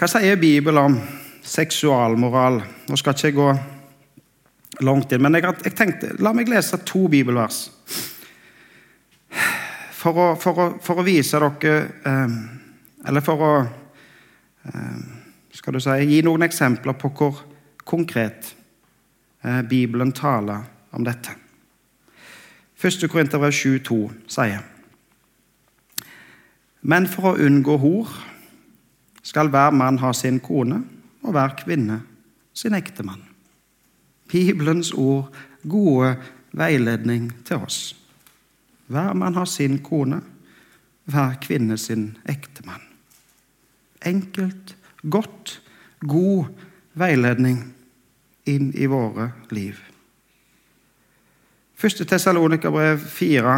Hva 0.00 0.08
sier 0.10 0.40
Bibelen 0.40 0.80
om 0.80 0.96
seksualmoral? 1.44 2.58
Nå 2.88 2.96
skal 2.98 3.14
ikke 3.14 3.28
jeg 3.28 3.36
gå 3.36 3.50
langt 4.84 5.12
inn, 5.14 5.22
men 5.22 5.38
jeg, 5.38 5.74
tenkte, 5.76 6.16
la 6.18 6.32
meg 6.34 6.50
lese 6.50 6.80
to 6.88 7.06
bibelvers. 7.12 7.68
For 9.94 10.18
å, 10.20 10.26
for 10.40 10.60
å, 10.60 10.66
for 10.84 11.00
å 11.00 11.04
vise 11.06 11.38
dere 11.40 11.76
eh, 12.04 12.32
Eller 13.08 13.22
for 13.24 13.40
å 13.40 13.52
eh, 13.64 15.13
skal 15.54 15.76
du 15.76 15.80
si, 15.82 15.94
gi 16.10 16.20
noen 16.26 16.44
eksempler 16.46 16.96
på 16.98 17.10
hvor 17.14 17.40
konkret 17.86 18.54
eh, 19.44 19.62
Bibelen 19.62 20.12
taler 20.12 20.66
om 20.94 21.04
dette. 21.06 21.36
1. 22.80 23.06
Korinterbrev 23.10 23.54
7,2 23.54 23.98
sier 24.28 24.64
Men 26.82 27.06
for 27.08 27.30
å 27.30 27.38
unngå 27.40 27.78
hor 27.80 28.10
skal 29.24 29.48
hver 29.48 29.72
mann 29.72 30.02
ha 30.02 30.12
sin 30.12 30.40
kone, 30.44 30.82
og 31.24 31.32
hver 31.32 31.54
kvinne 31.56 32.02
sin 32.52 32.76
ektemann. 32.76 33.22
Bibelens 34.28 34.92
ord, 34.92 35.32
gode 35.64 36.18
veiledning 36.52 37.30
til 37.48 37.64
oss. 37.64 37.94
Hver 38.92 39.14
mann 39.16 39.38
har 39.38 39.48
sin 39.48 39.78
kone, 39.80 40.20
hver 41.08 41.38
kvinne 41.40 41.78
sin 41.80 42.10
ektemann. 42.28 42.84
Enkelt, 44.04 44.74
godt, 45.10 45.60
god 46.00 46.50
veiledning 46.98 47.60
inn 48.48 48.72
i 48.76 48.86
våre 48.90 49.30
liv. 49.54 49.78
Første 51.74 52.04
Tessalonikerbrev 52.08 53.00
4, 53.00 53.54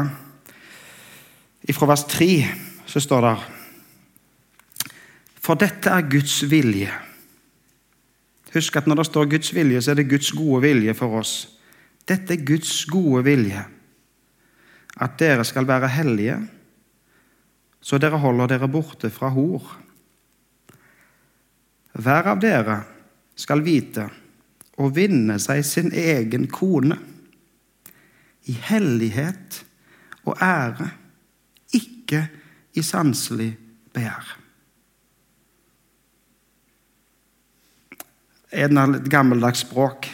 fra 1.74 1.90
vers 1.90 2.04
3, 2.10 2.30
så 2.86 3.02
står 3.02 3.26
det 3.26 3.34
For 5.42 5.58
dette 5.58 5.90
er 5.90 6.08
Guds 6.10 6.40
vilje 6.50 6.92
Husk 8.56 8.76
at 8.78 8.86
når 8.88 9.02
det 9.02 9.06
står 9.10 9.30
Guds 9.30 9.54
vilje, 9.54 9.80
så 9.82 9.92
er 9.92 9.98
det 10.00 10.08
Guds 10.08 10.30
gode 10.32 10.62
vilje 10.64 10.94
for 10.96 11.18
oss. 11.18 11.32
Dette 12.08 12.32
er 12.32 12.44
Guds 12.46 12.86
gode 12.88 13.24
vilje. 13.26 13.64
At 14.96 15.18
dere 15.20 15.44
skal 15.44 15.66
være 15.68 15.90
hellige, 15.92 16.38
så 17.84 17.98
dere 18.00 18.18
holder 18.22 18.48
dere 18.54 18.68
borte 18.72 19.10
fra 19.12 19.28
hor. 19.34 19.74
Hver 21.96 22.30
av 22.32 22.40
dere 22.42 22.78
skal 23.36 23.64
vite 23.64 24.08
å 24.76 24.90
vinne 24.92 25.38
seg 25.40 25.62
sin 25.64 25.92
egen 25.96 26.46
kone 26.52 26.98
i 28.46 28.56
hellighet 28.68 29.62
og 30.26 30.36
ære, 30.42 30.90
ikke 31.74 32.26
i 32.76 32.82
sanselig 32.84 33.54
begjær. 33.96 34.36
er 38.56 38.72
det 38.72 38.86
litt 38.92 39.10
gammeldags 39.12 39.64
språk. 39.66 40.08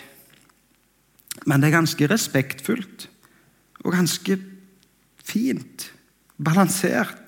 Men 1.46 1.62
det 1.62 1.70
er 1.70 1.78
ganske 1.78 2.08
respektfullt 2.10 3.08
og 3.82 3.94
ganske 3.94 4.38
fint. 5.22 5.88
Balansert. 6.42 7.21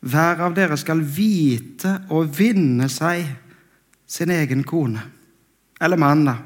Hver 0.00 0.42
av 0.46 0.54
dere 0.54 0.76
skal 0.78 1.00
vite 1.02 1.94
og 2.14 2.30
vinne 2.38 2.86
seg 2.92 3.24
sin 4.08 4.30
egen 4.30 4.62
kone. 4.66 5.02
Eller 5.80 6.00
mann, 6.00 6.24
da. 6.26 6.36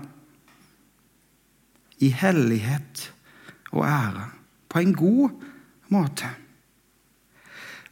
I 2.02 2.08
hellighet 2.16 3.08
og 3.72 3.84
ære. 3.86 4.24
På 4.68 4.80
en 4.80 4.94
god 4.96 5.30
måte. 5.92 6.28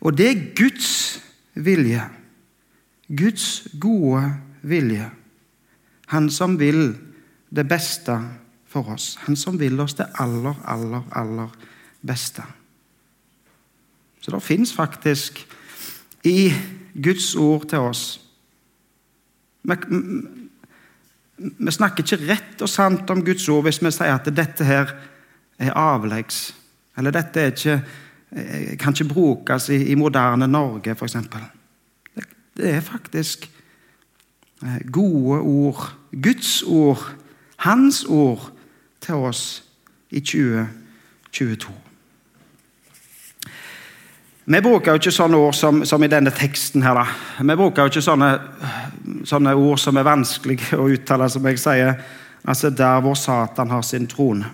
Og 0.00 0.16
det 0.16 0.28
er 0.30 0.44
Guds 0.56 1.20
vilje. 1.54 2.02
Guds 3.08 3.68
gode 3.80 4.24
vilje. 4.62 5.10
Han 6.10 6.30
som 6.32 6.56
vil 6.58 6.94
det 7.50 7.66
beste 7.68 8.16
for 8.70 8.94
oss. 8.94 9.14
Han 9.26 9.36
som 9.36 9.58
vil 9.60 9.80
oss 9.82 9.94
det 9.98 10.08
aller, 10.22 10.56
aller, 10.64 11.04
aller 11.12 11.52
beste. 12.06 12.42
Så 14.20 14.30
det 14.30 14.42
fins 14.44 14.72
faktisk 14.76 15.40
i 16.24 16.52
Guds 16.94 17.34
ord 17.36 17.68
til 17.70 17.78
oss 17.90 18.02
vi, 19.62 19.76
vi, 21.36 21.72
snakker 21.72 22.04
ikke 22.04 22.26
rett 22.28 22.62
og 22.64 22.68
sant 22.68 23.10
om 23.12 23.22
Guds 23.24 23.48
ord 23.52 23.66
hvis 23.66 23.80
vi 23.84 23.92
sier 23.92 24.16
at 24.16 24.28
dette 24.32 24.64
her 24.64 24.92
er 25.60 25.76
avleggs. 25.76 26.54
Eller 26.96 27.12
dette 27.12 27.46
ikke, 27.52 27.74
eh, 28.32 28.76
kan 28.80 28.96
ikke 28.96 29.12
brukes 29.12 29.68
i, 29.68 29.82
i 29.92 29.96
moderne 30.00 30.48
Norge, 30.48 30.96
f.eks. 30.96 31.18
Det, 32.16 32.24
det 32.56 32.72
er 32.72 32.84
faktisk 32.84 33.50
Eh, 34.62 34.92
gode 34.92 35.40
ord, 35.40 35.96
Guds 36.22 36.62
ord, 36.62 37.16
Hans 37.56 38.04
ord, 38.04 38.52
til 39.00 39.14
oss 39.14 39.64
i 40.10 40.20
2022. 40.20 41.72
Vi 44.50 44.58
bruker 44.58 44.96
jo 44.96 44.98
ikke 44.98 45.12
sånne 45.14 45.38
ord 45.38 45.54
som, 45.54 45.84
som 45.86 46.02
i 46.02 46.08
denne 46.10 46.32
teksten. 46.34 46.82
her. 46.82 46.96
Da. 46.98 47.04
Vi 47.46 47.54
bruker 47.54 47.86
jo 47.86 47.92
ikke 47.92 48.02
sånne, 48.02 48.30
sånne, 49.22 49.52
ord 49.54 49.78
som 49.78 50.00
er 50.00 50.08
vanskelige 50.08 50.74
å 50.74 50.88
uttale, 50.90 51.28
som 51.30 51.46
jeg 51.46 51.60
sier. 51.62 51.92
Altså 52.50 52.72
der 52.74 52.98
hvor 53.04 53.14
Satan 53.14 53.70
har 53.70 53.84
sin 53.86 54.08
trone. 54.10 54.50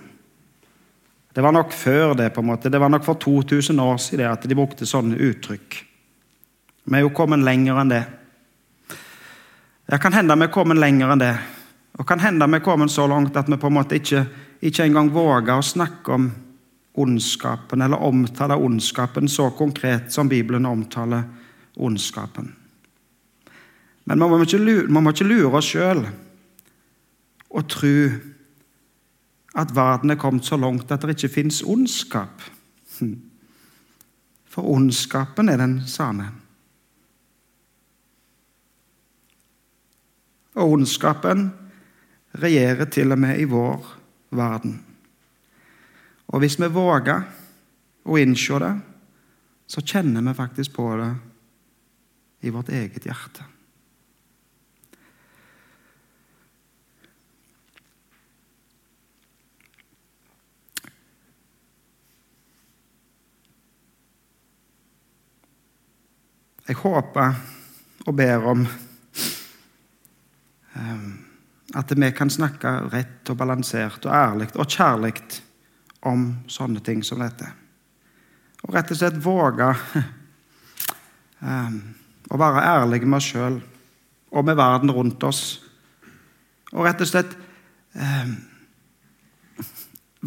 Det 1.33 1.41
var 1.41 1.55
nok 1.55 1.73
før 1.73 2.13
det. 2.13 2.29
på 2.33 2.41
en 2.41 2.49
måte. 2.51 2.69
Det 2.69 2.79
var 2.79 2.89
nok 2.93 3.05
for 3.05 3.17
2000 3.17 3.79
år 3.79 3.97
siden 3.97 4.29
at 4.29 4.45
de 4.45 4.55
brukte 4.55 4.85
sånne 4.85 5.17
uttrykk. 5.17 5.81
Vi 6.85 6.97
er 6.97 7.01
jo 7.01 7.09
kommet 7.09 7.41
lenger 7.41 7.81
enn 7.81 7.89
det. 7.89 8.03
Det 9.89 10.01
kan 10.01 10.13
hende 10.13 10.35
vi 10.35 10.45
er 10.45 10.53
kommet 10.53 10.77
lenger 10.77 11.15
enn 11.15 11.25
det. 11.25 11.35
Og 11.97 12.05
kan 12.05 12.21
hende 12.21 12.45
vi 12.45 12.59
er 12.59 12.65
kommet 12.65 12.93
så 12.93 13.07
langt 13.09 13.37
at 13.37 13.49
vi 13.49 13.57
på 13.57 13.67
en 13.71 13.79
måte 13.81 13.97
ikke, 13.97 14.27
ikke 14.61 14.85
engang 14.85 15.09
våger 15.09 15.57
å 15.57 15.65
snakke 15.65 16.13
om 16.13 16.29
ondskapen, 16.97 17.81
eller 17.81 17.97
omtaler 17.97 18.57
ondskapen 18.57 19.27
så 19.29 19.49
konkret 19.49 20.13
som 20.13 20.29
Bibelen 20.29 20.65
omtaler 20.65 21.23
ondskapen. 21.75 22.55
Men 24.05 24.19
man 24.19 24.29
må 24.29 24.41
ikke 24.41 24.57
lure, 24.57 24.87
må 24.87 25.11
ikke 25.11 25.27
lure 25.27 25.59
oss 25.59 25.69
sjøl 25.73 26.05
og 27.49 27.69
tro 27.69 27.93
at 29.57 29.73
verden 29.75 30.13
er 30.13 30.19
kommet 30.21 30.45
så 30.45 30.57
langt 30.57 30.91
at 30.91 31.01
det 31.01 31.17
ikke 31.17 31.33
fins 31.33 31.61
ondskap. 31.65 32.43
For 34.45 34.61
ondskapen 34.63 35.49
er 35.49 35.57
den 35.57 35.81
samme. 35.87 36.29
Og 40.57 40.71
ondskapen 40.71 41.51
regjerer 42.41 42.85
til 42.85 43.11
og 43.11 43.19
med 43.19 43.39
i 43.39 43.49
vår 43.49 43.93
verden. 44.31 44.86
Og 46.27 46.43
hvis 46.43 46.57
vi 46.59 46.69
våger 46.71 47.23
å 48.07 48.17
innse 48.19 48.59
det, 48.63 48.73
så 49.67 49.83
kjenner 49.83 50.23
vi 50.23 50.35
faktisk 50.35 50.75
på 50.75 50.87
det 50.99 51.11
i 52.47 52.51
vårt 52.53 52.71
eget 52.71 53.07
hjerte. 53.07 53.43
Jeg 66.67 66.75
håper 66.81 67.37
og 68.07 68.15
ber 68.19 68.43
om 68.51 68.65
Ehm, 70.77 71.25
at 71.73 71.91
vi 71.91 72.11
kan 72.11 72.29
snakke 72.29 72.71
rett 72.91 73.29
og 73.29 73.37
balansert 73.39 74.05
og 74.05 74.13
ærlig 74.13 74.49
og 74.55 74.69
kjærlig 74.69 75.13
om 76.05 76.27
sånne 76.51 76.81
ting 76.85 77.03
som 77.05 77.21
dette. 77.21 77.49
Og 78.65 78.73
rett 78.75 78.91
og 78.91 78.99
slett 78.99 79.17
våge 79.23 79.69
ehm, 81.47 81.79
å 82.29 82.39
være 82.39 82.65
ærlig 82.65 83.03
med 83.05 83.19
oss 83.19 83.31
sjøl 83.31 83.61
og 84.27 84.45
med 84.45 84.57
verden 84.59 84.91
rundt 84.93 85.23
oss. 85.23 85.43
Og 86.73 86.83
rett 86.85 87.01
og 87.01 87.09
slett 87.09 87.37
ehm, 87.95 88.35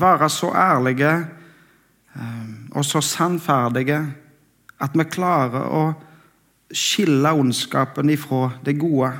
være 0.00 0.30
så 0.32 0.54
ærlige 0.56 1.12
og 2.74 2.84
så 2.84 3.00
sannferdige 3.04 4.00
at 4.80 4.96
vi 4.98 5.06
klarer 5.06 5.66
å 5.70 5.82
skille 6.70 7.32
ondskapen 7.36 8.10
ifra 8.12 8.52
det 8.64 8.76
gode, 8.78 9.10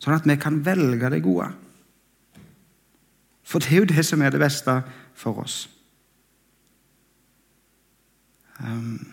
sånn 0.00 0.16
at 0.16 0.26
vi 0.28 0.36
kan 0.40 0.58
velge 0.64 1.10
det 1.12 1.22
gode. 1.24 1.50
For 3.46 3.62
det 3.62 3.72
er 3.72 3.84
jo 3.84 3.90
det 3.90 4.04
som 4.06 4.22
er 4.22 4.30
det 4.34 4.42
beste 4.42 4.80
for 5.14 5.38
oss. 5.42 5.68
Um. 8.58 9.06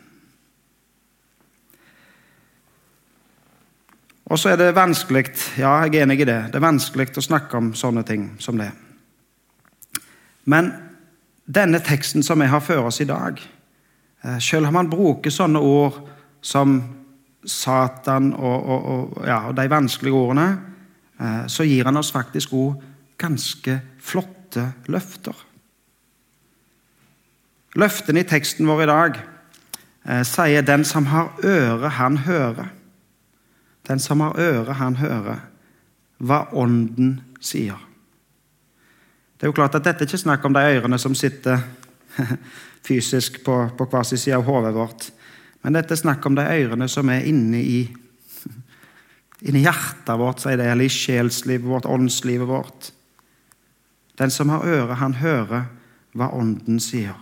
Og 4.26 4.40
så 4.40 4.50
er 4.50 4.58
det 4.58 4.76
vanskelig 4.76 5.26
ja, 5.58 5.76
jeg 5.84 5.96
er 5.96 6.06
enig 6.08 6.22
i 6.22 6.26
det, 6.26 6.40
det 6.50 6.58
er 6.58 6.66
vanskelig 6.66 7.12
å 7.20 7.26
snakke 7.26 7.60
om 7.60 7.74
sånne 7.78 8.06
ting 8.08 8.32
som 8.42 8.58
det. 8.58 8.72
Men 10.50 10.72
denne 11.46 11.80
teksten 11.84 12.24
som 12.24 12.40
vi 12.42 12.48
har 12.50 12.64
for 12.64 12.88
oss 12.88 13.02
i 13.04 13.08
dag, 13.08 13.38
eh, 14.24 14.40
selv 14.40 14.68
om 14.68 14.74
man 14.74 14.90
bruker 14.90 15.30
sånne 15.32 15.60
ord 15.60 16.00
som 16.42 16.80
Satan 17.46 18.32
og, 18.34 18.64
og, 18.64 18.86
og, 18.86 19.28
ja, 19.28 19.42
og 19.50 19.56
de 19.56 19.68
vanskelige 19.70 20.16
ordene, 20.16 20.48
eh, 21.20 21.46
så 21.48 21.68
gir 21.68 21.86
han 21.86 22.00
oss 22.00 22.12
faktisk 22.12 22.56
òg 22.56 22.93
ganske 23.18 23.80
flotte 24.02 24.72
løfter. 24.92 25.36
Løftene 27.80 28.22
i 28.22 28.28
teksten 28.30 28.68
vår 28.70 28.84
i 28.84 28.90
dag 28.90 29.18
eh, 30.06 30.24
sier 30.24 30.62
'den 30.62 30.86
som 30.86 31.06
har 31.06 31.34
øre, 31.44 31.90
han 31.90 32.18
hører'. 32.18 32.70
Den 33.88 34.00
som 34.00 34.20
har 34.20 34.40
øre, 34.40 34.74
han 34.74 34.96
hører 34.96 35.40
hva 36.18 36.48
Ånden 36.54 37.22
sier. 37.42 37.80
Det 39.38 39.48
er 39.48 39.52
jo 39.52 39.58
klart 39.58 39.76
at 39.76 39.84
Dette 39.84 40.06
er 40.06 40.08
ikke 40.08 40.18
snakk 40.18 40.46
om 40.46 40.54
de 40.54 40.60
ørene 40.60 41.00
som 41.00 41.16
sitter 41.16 41.60
fysisk 42.88 43.44
på, 43.44 43.58
på 43.78 43.86
hver 43.92 44.04
sin 44.04 44.18
side 44.18 44.38
av 44.38 44.46
hodet 44.48 44.74
vårt, 44.74 45.10
men 45.64 45.74
dette 45.74 45.96
er 45.96 46.00
snakk 46.00 46.26
om 46.26 46.36
de 46.36 46.44
ørene 46.44 46.88
som 46.88 47.10
er 47.10 47.26
inne 47.28 47.60
i, 47.60 47.82
inni 49.48 49.64
hjertet 49.64 50.20
vårt, 50.20 50.44
sier 50.44 50.60
det, 50.60 50.68
eller 50.72 50.88
i 50.88 50.92
sjelslivet 50.92 51.68
vårt, 51.68 51.88
åndslivet 51.90 52.48
vårt. 52.48 52.92
Den 54.18 54.32
som 54.32 54.50
har 54.50 54.66
øre, 54.66 54.96
han 54.96 55.14
hører 55.14 55.66
hva 56.14 56.30
Ånden 56.34 56.80
sier. 56.80 57.18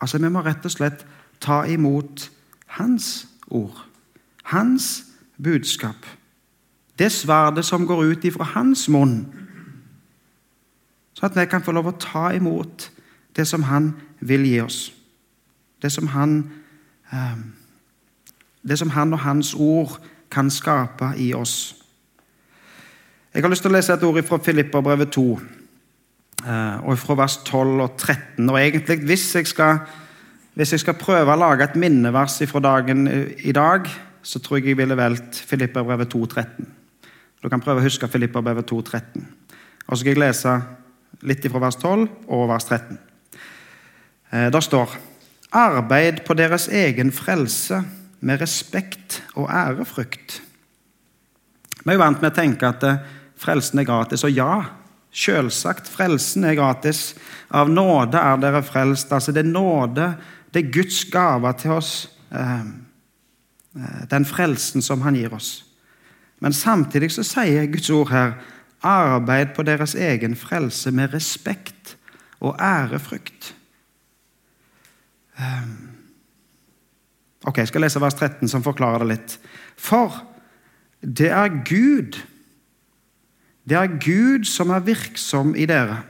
Altså, 0.00 0.18
Vi 0.18 0.28
må 0.28 0.40
rett 0.40 0.64
og 0.64 0.70
slett 0.70 1.06
ta 1.40 1.64
imot 1.64 2.30
Hans 2.66 3.28
ord. 3.46 3.86
Hans 4.44 5.04
budskap. 5.42 6.06
Det 6.98 7.12
sverdet 7.12 7.64
som 7.64 7.86
går 7.86 8.02
ut 8.02 8.24
ifra 8.24 8.44
hans 8.44 8.88
munn. 8.88 9.34
Så 11.14 11.26
at 11.26 11.36
vi 11.36 11.46
kan 11.46 11.62
få 11.62 11.72
lov 11.72 11.86
å 11.86 11.98
ta 11.98 12.30
imot 12.34 12.90
det 13.36 13.46
som 13.46 13.62
han 13.62 13.92
vil 14.20 14.46
gi 14.46 14.60
oss. 14.60 14.92
Det 15.82 15.92
som 15.92 16.06
han, 16.06 16.50
eh, 17.12 17.38
det 18.68 18.78
som 18.78 18.90
han 18.90 19.12
og 19.12 19.18
hans 19.18 19.54
ord 19.54 20.00
kan 20.30 20.50
skape 20.50 21.14
i 21.16 21.32
oss. 21.34 21.83
Jeg 23.34 23.42
har 23.42 23.50
lyst 23.50 23.64
til 23.66 23.72
å 23.72 23.74
lese 23.74 23.90
et 23.90 24.02
ord 24.06 24.18
fra 24.22 24.36
Filipperbrevet 24.46 25.08
2, 25.10 25.22
eh, 26.46 26.74
og 26.86 26.98
fra 27.02 27.16
vers 27.18 27.34
12 27.42 27.80
og 27.82 27.96
13. 27.98 28.44
Og 28.46 28.58
egentlig, 28.60 29.00
hvis 29.08 29.24
jeg 29.34 29.48
skal, 29.50 29.80
hvis 30.54 30.70
jeg 30.76 30.82
skal 30.84 30.94
prøve 30.94 31.34
å 31.34 31.40
lage 31.40 31.66
et 31.66 31.74
minnevers 31.74 32.36
fra 32.46 32.62
dagen 32.62 33.08
i 33.10 33.50
dag, 33.50 33.88
så 34.22 34.38
tror 34.38 34.60
jeg 34.60 34.68
jeg 34.68 34.78
ville 34.78 34.96
valgt 34.96 35.40
Filipperbrevet 35.50 36.14
2,13. 36.14 36.68
Du 37.42 37.48
kan 37.50 37.60
prøve 37.64 37.82
å 37.82 37.84
huske 37.88 38.06
Filipperbrevet 38.06 38.70
2,13. 38.70 39.26
Og 39.88 39.96
så 39.96 39.98
skal 40.04 40.12
jeg 40.12 40.22
lese 40.22 40.54
litt 41.26 41.50
fra 41.50 41.64
vers 41.66 41.80
12 41.82 42.06
og 42.28 42.46
vers 42.52 42.70
13. 42.70 43.02
Eh, 44.30 44.46
Der 44.52 44.60
står 44.60 44.94
Arbeid 45.50 46.22
på 46.22 46.38
deres 46.38 46.68
egen 46.68 47.10
frelse 47.10 47.82
med 48.20 48.40
respekt 48.40 49.24
og 49.34 49.50
ærefrykt. 49.50 50.40
Vi 51.84 51.90
er 51.90 51.98
jo 51.98 52.04
vant 52.06 52.22
med 52.22 52.30
å 52.30 52.38
tenke 52.38 52.70
at 52.70 52.82
eh, 52.86 53.04
frelsen 53.44 53.82
er 53.82 53.88
gratis, 53.88 54.24
og 54.24 54.32
ja, 54.32 54.62
selvsagt, 55.14 55.90
frelsen 55.90 56.48
er 56.48 56.56
gratis. 56.58 57.12
Av 57.54 57.68
nåde 57.70 58.18
er 58.18 58.40
dere 58.42 58.64
frelst. 58.66 59.12
Altså, 59.12 59.32
det 59.32 59.44
er 59.44 59.52
nåde, 59.52 60.08
det 60.54 60.64
er 60.64 60.72
Guds 60.74 61.04
gave 61.12 61.52
til 61.60 61.76
oss. 61.76 61.92
Eh, 62.32 62.64
Eh, 63.76 64.08
den 64.10 64.24
frelsen 64.24 64.82
som 64.82 65.02
han 65.02 65.16
gir 65.18 65.34
oss. 65.34 65.64
Men 66.38 66.52
samtidig 66.52 67.10
så 67.14 67.24
sier 67.26 67.66
Guds 67.66 67.90
ord 67.90 68.12
her 68.14 68.36
arbeid 68.84 69.54
på 69.56 69.64
deres 69.66 69.94
egen 69.94 70.36
frelse 70.36 70.92
med 70.94 71.14
respekt 71.14 71.96
og 72.40 72.58
ærefrykt. 72.60 73.54
Ehm. 75.38 75.90
Ok, 77.44 77.58
Jeg 77.58 77.68
skal 77.68 77.80
lese 77.80 78.00
vers 78.00 78.14
13, 78.14 78.48
som 78.48 78.62
forklarer 78.62 78.98
det 78.98 79.08
litt. 79.08 79.38
For 79.76 80.22
det 81.00 81.30
er 81.30 81.48
Gud 81.48 82.20
Det 83.64 83.76
er 83.76 83.96
Gud 83.96 84.44
som 84.44 84.70
er 84.70 84.84
virksom 84.84 85.54
i 85.56 85.66
dere, 85.66 86.02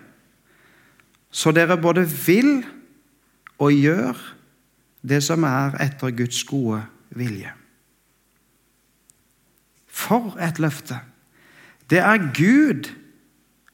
så 1.31 1.53
dere 1.55 1.79
både 1.81 2.03
vil 2.27 2.65
og 3.59 3.73
gjør 3.73 4.19
det 5.03 5.21
som 5.23 5.45
er 5.47 5.77
etter 5.83 6.15
Guds 6.17 6.43
gode 6.45 6.83
vilje. 7.15 7.53
For 9.87 10.35
et 10.43 10.59
løfte! 10.59 10.99
Det 11.91 12.01
er 12.01 12.31
Gud 12.35 12.89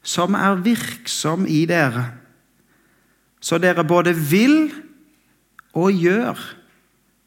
som 0.03 0.33
er 0.33 0.59
virksom 0.61 1.45
i 1.47 1.63
dere, 1.65 2.11
så 3.41 3.57
dere 3.57 3.85
både 3.87 4.13
vil 4.13 4.73
og 5.73 5.93
gjør 5.95 6.37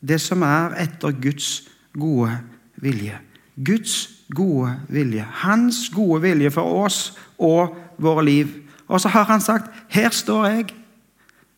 det 0.04 0.20
som 0.20 0.42
er 0.46 0.76
etter 0.84 1.14
Guds 1.16 1.64
gode 1.96 2.36
vilje. 2.76 3.18
Guds 3.56 4.13
gode 4.34 4.74
vilje. 4.88 5.26
Hans 5.44 5.90
gode 5.94 6.22
vilje 6.22 6.50
for 6.50 6.84
oss 6.84 7.18
og 7.38 7.76
våre 7.98 8.24
liv. 8.24 8.48
Og 8.88 9.00
så 9.00 9.08
har 9.08 9.24
han 9.24 9.40
sagt, 9.40 9.70
'Her 9.88 10.10
står 10.10 10.46
jeg 10.46 10.74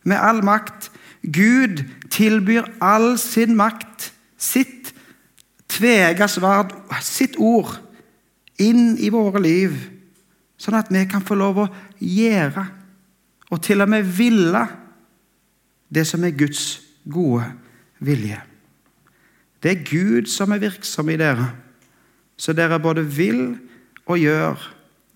med 0.04 0.16
all 0.16 0.44
makt.' 0.44 0.90
Gud 1.32 1.82
tilbyr 2.10 2.62
all 2.80 3.18
sin 3.18 3.56
makt 3.56 4.12
sitt 4.38 4.94
tvega 5.68 6.28
sverd, 6.28 6.72
sitt 7.02 7.36
ord, 7.38 7.80
inn 8.58 8.96
i 9.02 9.10
våre 9.12 9.42
liv, 9.42 9.74
sånn 10.56 10.78
at 10.78 10.90
vi 10.92 11.02
kan 11.10 11.24
få 11.24 11.36
lov 11.38 11.58
å 11.64 11.68
gjøre, 12.00 12.66
og 13.50 13.62
til 13.62 13.84
og 13.84 13.90
med 13.90 14.06
ville, 14.16 14.64
det 15.92 16.06
som 16.08 16.24
er 16.24 16.34
Guds 16.38 16.80
gode 17.10 17.44
vilje. 18.02 18.38
Det 19.62 19.72
er 19.72 19.84
Gud 19.86 20.30
som 20.30 20.52
er 20.54 20.62
virksom 20.62 21.10
i 21.12 21.18
dere, 21.20 21.50
så 22.36 22.52
dere 22.52 22.80
både 22.82 23.04
vil 23.04 23.56
og 24.06 24.20
gjør 24.20 24.60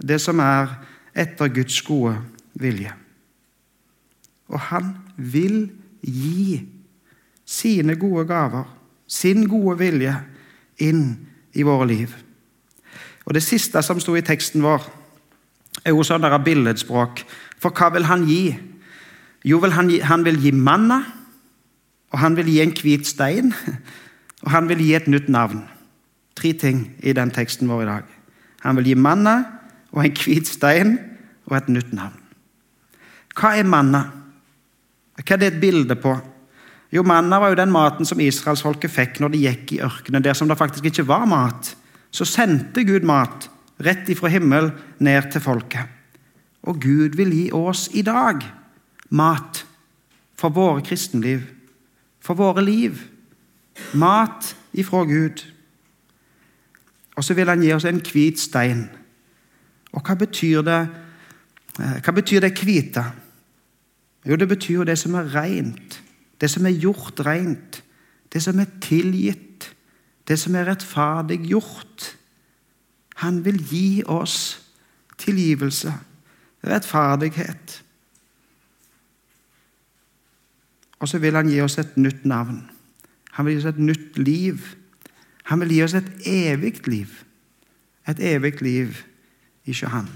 det 0.02 0.20
som 0.20 0.40
er 0.40 0.72
etter 1.14 1.52
Guds 1.52 1.83
gode 1.85 2.16
vilje. 2.54 2.92
Og 4.50 4.61
han 4.70 4.94
vil 5.16 5.68
gi 6.00 6.61
sine 7.46 7.96
gode 7.98 8.24
gaver 8.26 8.68
sin 9.11 9.48
gode 9.50 9.74
vilje 9.80 10.14
inn 10.78 11.04
i 11.59 11.66
våre 11.66 11.88
liv. 11.90 12.14
Og 13.26 13.35
Det 13.35 13.42
siste 13.42 13.83
som 13.83 14.00
sto 14.00 14.14
i 14.16 14.24
teksten 14.24 14.62
vår, 14.62 14.87
er 15.85 15.94
jo 15.94 16.04
sånn 16.06 16.22
der 16.22 16.38
billedspråk. 16.42 17.24
For 17.61 17.74
hva 17.74 17.90
vil 17.94 18.06
han 18.09 18.24
gi? 18.28 18.54
Jo, 19.46 19.61
vil 19.62 19.74
han, 19.74 19.90
han 20.02 20.24
vil 20.24 20.38
gi 20.40 20.52
manna, 20.52 21.02
og 22.11 22.18
han 22.18 22.37
vil 22.37 22.50
gi 22.50 22.61
en 22.62 22.74
hvit 22.74 23.06
stein, 23.06 23.52
og 24.44 24.50
han 24.54 24.68
vil 24.70 24.83
gi 24.83 24.94
et 24.98 25.11
nytt 25.11 25.30
navn. 25.30 25.62
Tre 26.40 26.55
ting 26.57 26.85
i 27.05 27.12
den 27.16 27.33
teksten 27.35 27.68
vår 27.68 27.85
i 27.85 27.90
dag. 27.90 28.16
Han 28.64 28.79
vil 28.81 28.92
gi 28.92 28.96
manna 28.96 29.37
og 29.92 30.05
en 30.05 30.16
hvit 30.16 30.48
stein 30.48 30.96
og 31.50 31.57
et 31.59 31.68
nytt 31.72 31.92
navn. 31.96 32.16
Hva 33.37 33.55
er 33.59 33.68
manna? 33.68 34.03
Hva 35.20 35.37
er 35.37 35.40
det 35.40 35.53
et 35.53 35.61
bilde 35.62 35.96
på? 36.00 36.14
Jo, 36.90 37.05
manna 37.07 37.38
var 37.38 37.53
jo 37.53 37.61
den 37.61 37.70
maten 37.70 38.09
som 38.09 38.20
israelsfolket 38.22 38.90
fikk 38.90 39.20
når 39.22 39.35
de 39.35 39.44
gikk 39.44 39.76
i 39.76 39.83
ørkenen, 39.87 40.24
der 40.24 40.35
som 40.35 40.48
det 40.50 40.59
faktisk 40.59 40.88
ikke 40.90 41.07
var 41.07 41.26
mat. 41.31 41.74
Så 42.11 42.26
sendte 42.26 42.83
Gud 42.88 43.07
mat 43.07 43.46
rett 43.81 44.09
ifra 44.11 44.31
himmel 44.33 44.72
ned 44.98 45.31
til 45.33 45.44
folket. 45.44 45.87
Og 46.66 46.81
Gud 46.83 47.16
vil 47.16 47.31
gi 47.33 47.46
oss 47.57 47.87
i 47.96 48.03
dag 48.05 48.42
mat 49.11 49.62
for 50.37 50.53
våre 50.57 50.83
kristenliv, 50.85 51.44
for 52.20 52.37
våre 52.37 52.64
liv. 52.64 52.98
Mat 53.94 54.55
ifra 54.76 55.05
Gud. 55.09 55.44
Og 57.16 57.25
så 57.25 57.35
vil 57.35 57.49
han 57.49 57.62
gi 57.62 57.73
oss 57.73 57.85
en 57.85 58.03
hvit 58.05 58.40
stein. 58.40 58.85
Og 59.92 60.05
hva 60.07 60.14
betyr 60.14 60.62
det 60.62 60.81
eh, 61.81 61.99
Hva 62.05 62.12
betyr 62.12 62.40
det 62.40 62.55
hvite? 62.59 63.05
Jo, 64.27 64.37
det 64.37 64.49
betyr 64.49 64.75
jo 64.75 64.85
det 64.85 64.99
som 64.99 65.14
er 65.16 65.33
rent 65.35 66.01
det 66.40 66.49
som 66.51 66.66
er 66.66 66.79
gjort 66.81 67.20
rent, 67.27 67.83
det 68.33 68.42
som 68.42 68.59
er 68.61 68.70
tilgitt, 68.81 69.68
det 70.29 70.38
som 70.40 70.55
er 70.57 70.68
rettferdiggjort. 70.70 72.07
Han 73.25 73.42
vil 73.44 73.61
gi 73.68 74.03
oss 74.07 74.61
tilgivelse, 75.20 75.92
rettferdighet. 76.64 77.83
Og 81.01 81.09
så 81.09 81.18
vil 81.20 81.37
han 81.37 81.49
gi 81.49 81.61
oss 81.64 81.79
et 81.81 81.96
nytt 82.01 82.25
navn. 82.29 82.62
Han 83.37 83.46
vil 83.46 83.57
gi 83.57 83.62
oss 83.64 83.73
et 83.73 83.85
nytt 83.85 84.18
liv. 84.20 84.64
Han 85.51 85.63
vil 85.65 85.75
gi 85.75 85.83
oss 85.83 85.97
et 85.99 86.11
evig 86.31 86.87
liv. 86.87 87.11
Et 88.09 88.21
evig 88.35 88.61
liv 88.63 89.01
ikke 89.67 89.91
han. 89.91 90.07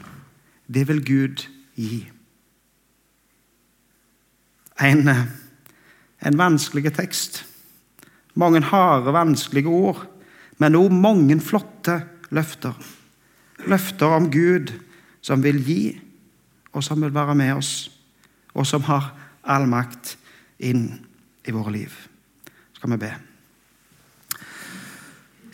Det 0.66 0.86
vil 0.88 1.02
Gud 1.04 1.42
gi. 1.74 2.04
En, 4.80 5.10
en 6.26 6.38
vanskelig 6.38 6.94
tekst. 6.94 7.42
Mange 8.34 8.62
harde, 8.62 9.12
vanskelige 9.14 9.70
ord, 9.70 10.06
men 10.58 10.78
òg 10.78 10.94
mange 10.94 11.38
flotte 11.42 12.00
løfter. 12.34 12.74
Løfter 13.66 14.16
om 14.16 14.30
Gud 14.30 14.72
som 15.24 15.42
vil 15.42 15.60
gi, 15.64 15.82
og 16.74 16.82
som 16.84 17.02
vil 17.02 17.14
være 17.14 17.34
med 17.38 17.54
oss, 17.54 17.90
og 18.54 18.66
som 18.66 18.82
har 18.86 19.12
all 19.46 19.66
makt 19.70 20.16
inn 20.58 20.88
i 21.46 21.54
våre 21.54 21.74
liv. 21.74 21.94
Skal 22.74 22.94
vi 22.94 23.04
be. 23.06 23.14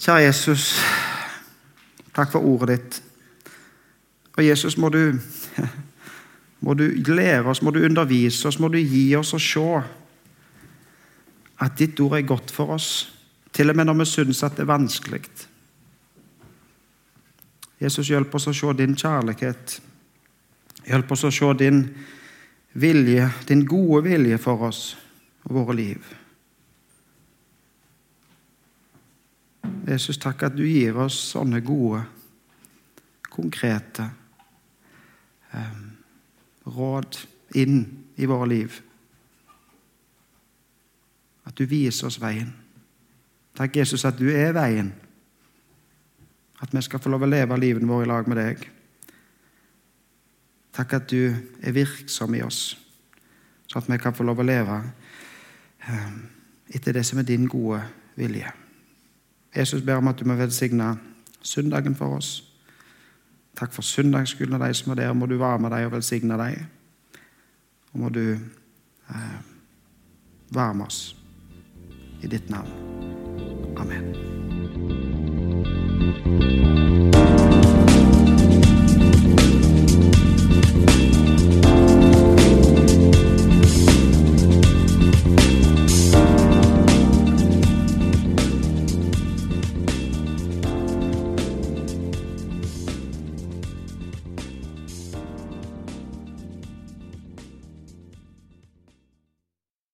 Kjære 0.00 0.22
Jesus, 0.24 0.78
takk 2.16 2.30
for 2.32 2.44
ordet 2.48 2.72
ditt. 2.72 3.02
Og 4.38 4.46
Jesus, 4.46 4.78
må 4.80 4.88
du, 4.88 5.18
må 6.64 6.74
du 6.74 6.86
lære 7.12 7.50
oss, 7.52 7.60
må 7.62 7.70
du 7.70 7.82
undervise 7.84 8.48
oss, 8.48 8.56
må 8.58 8.70
du 8.72 8.78
gi 8.80 9.10
oss 9.18 9.34
å 9.36 9.40
se 9.44 9.66
at 11.60 11.76
ditt 11.76 12.00
ord 12.00 12.16
er 12.16 12.24
godt 12.24 12.52
for 12.54 12.72
oss, 12.78 13.10
til 13.52 13.68
og 13.68 13.76
med 13.76 13.90
når 13.90 13.98
vi 13.98 14.06
syns 14.08 14.40
at 14.46 14.56
det 14.56 14.64
er 14.64 14.70
vanskelig. 14.70 15.20
Jesus, 17.80 18.08
hjelp 18.08 18.34
oss 18.36 18.48
å 18.48 18.56
se 18.56 18.72
din 18.78 18.96
kjærlighet. 18.96 19.76
Hjelp 20.88 21.12
oss 21.12 21.26
å 21.28 21.32
se 21.34 21.52
din 21.60 21.82
vilje, 22.72 23.28
din 23.48 23.66
gode 23.68 24.06
vilje 24.08 24.40
for 24.40 24.64
oss 24.70 24.82
og 25.44 25.60
våre 25.60 25.76
liv. 25.76 26.19
Jesus, 29.90 30.18
takk 30.18 30.44
at 30.46 30.56
du 30.56 30.64
gir 30.66 30.96
oss 31.02 31.16
sånne 31.32 31.60
gode, 31.64 32.02
konkrete 33.30 34.06
eh, 35.56 35.78
råd 36.70 37.18
inn 37.58 37.82
i 38.20 38.28
våre 38.30 38.48
liv. 38.50 38.80
At 41.48 41.56
du 41.58 41.64
viser 41.66 42.10
oss 42.10 42.20
veien. 42.22 42.52
Takk, 43.56 43.80
Jesus, 43.80 44.04
at 44.06 44.18
du 44.20 44.28
er 44.30 44.52
veien. 44.56 44.92
At 46.60 46.74
vi 46.76 46.82
skal 46.84 47.02
få 47.02 47.10
lov 47.12 47.24
å 47.24 47.30
leve 47.30 47.58
livet 47.58 47.86
vårt 47.88 48.06
i 48.06 48.10
lag 48.10 48.28
med 48.30 48.38
deg. 48.38 48.68
Takk 50.76 50.96
at 51.00 51.10
du 51.10 51.32
er 51.32 51.74
virksom 51.74 52.36
i 52.38 52.44
oss, 52.46 52.76
så 53.66 53.80
at 53.80 53.90
vi 53.90 53.98
kan 53.98 54.14
få 54.14 54.24
lov 54.24 54.38
å 54.40 54.46
leve 54.46 54.76
eh, 55.82 56.10
etter 56.78 56.94
det 56.94 57.04
som 57.08 57.18
er 57.20 57.26
din 57.26 57.48
gode 57.50 57.82
vilje. 58.14 58.59
Jesus 59.56 59.82
ber 59.82 59.94
om 59.94 60.08
at 60.08 60.20
du 60.20 60.24
må 60.24 60.34
velsigne 60.34 60.98
søndagen 61.42 61.94
for 61.96 62.16
oss. 62.16 62.44
Takk 63.58 63.72
for 63.72 63.82
søndagsskolen 63.82 64.54
og 64.54 64.68
de 64.68 64.74
som 64.74 64.92
er 64.92 64.94
der. 65.02 65.12
Må 65.12 65.26
du 65.26 65.38
være 65.38 65.58
med 65.58 65.70
dem 65.70 65.86
og 65.86 65.92
velsigne 65.92 66.38
dem. 66.38 66.66
Og 67.92 68.00
må 68.00 68.08
du 68.08 68.30
eh, 69.10 69.40
være 70.50 70.74
med 70.74 70.86
oss 70.86 71.16
i 72.22 72.26
ditt 72.26 72.50
navn. 72.50 72.68
Amen. 73.76 74.30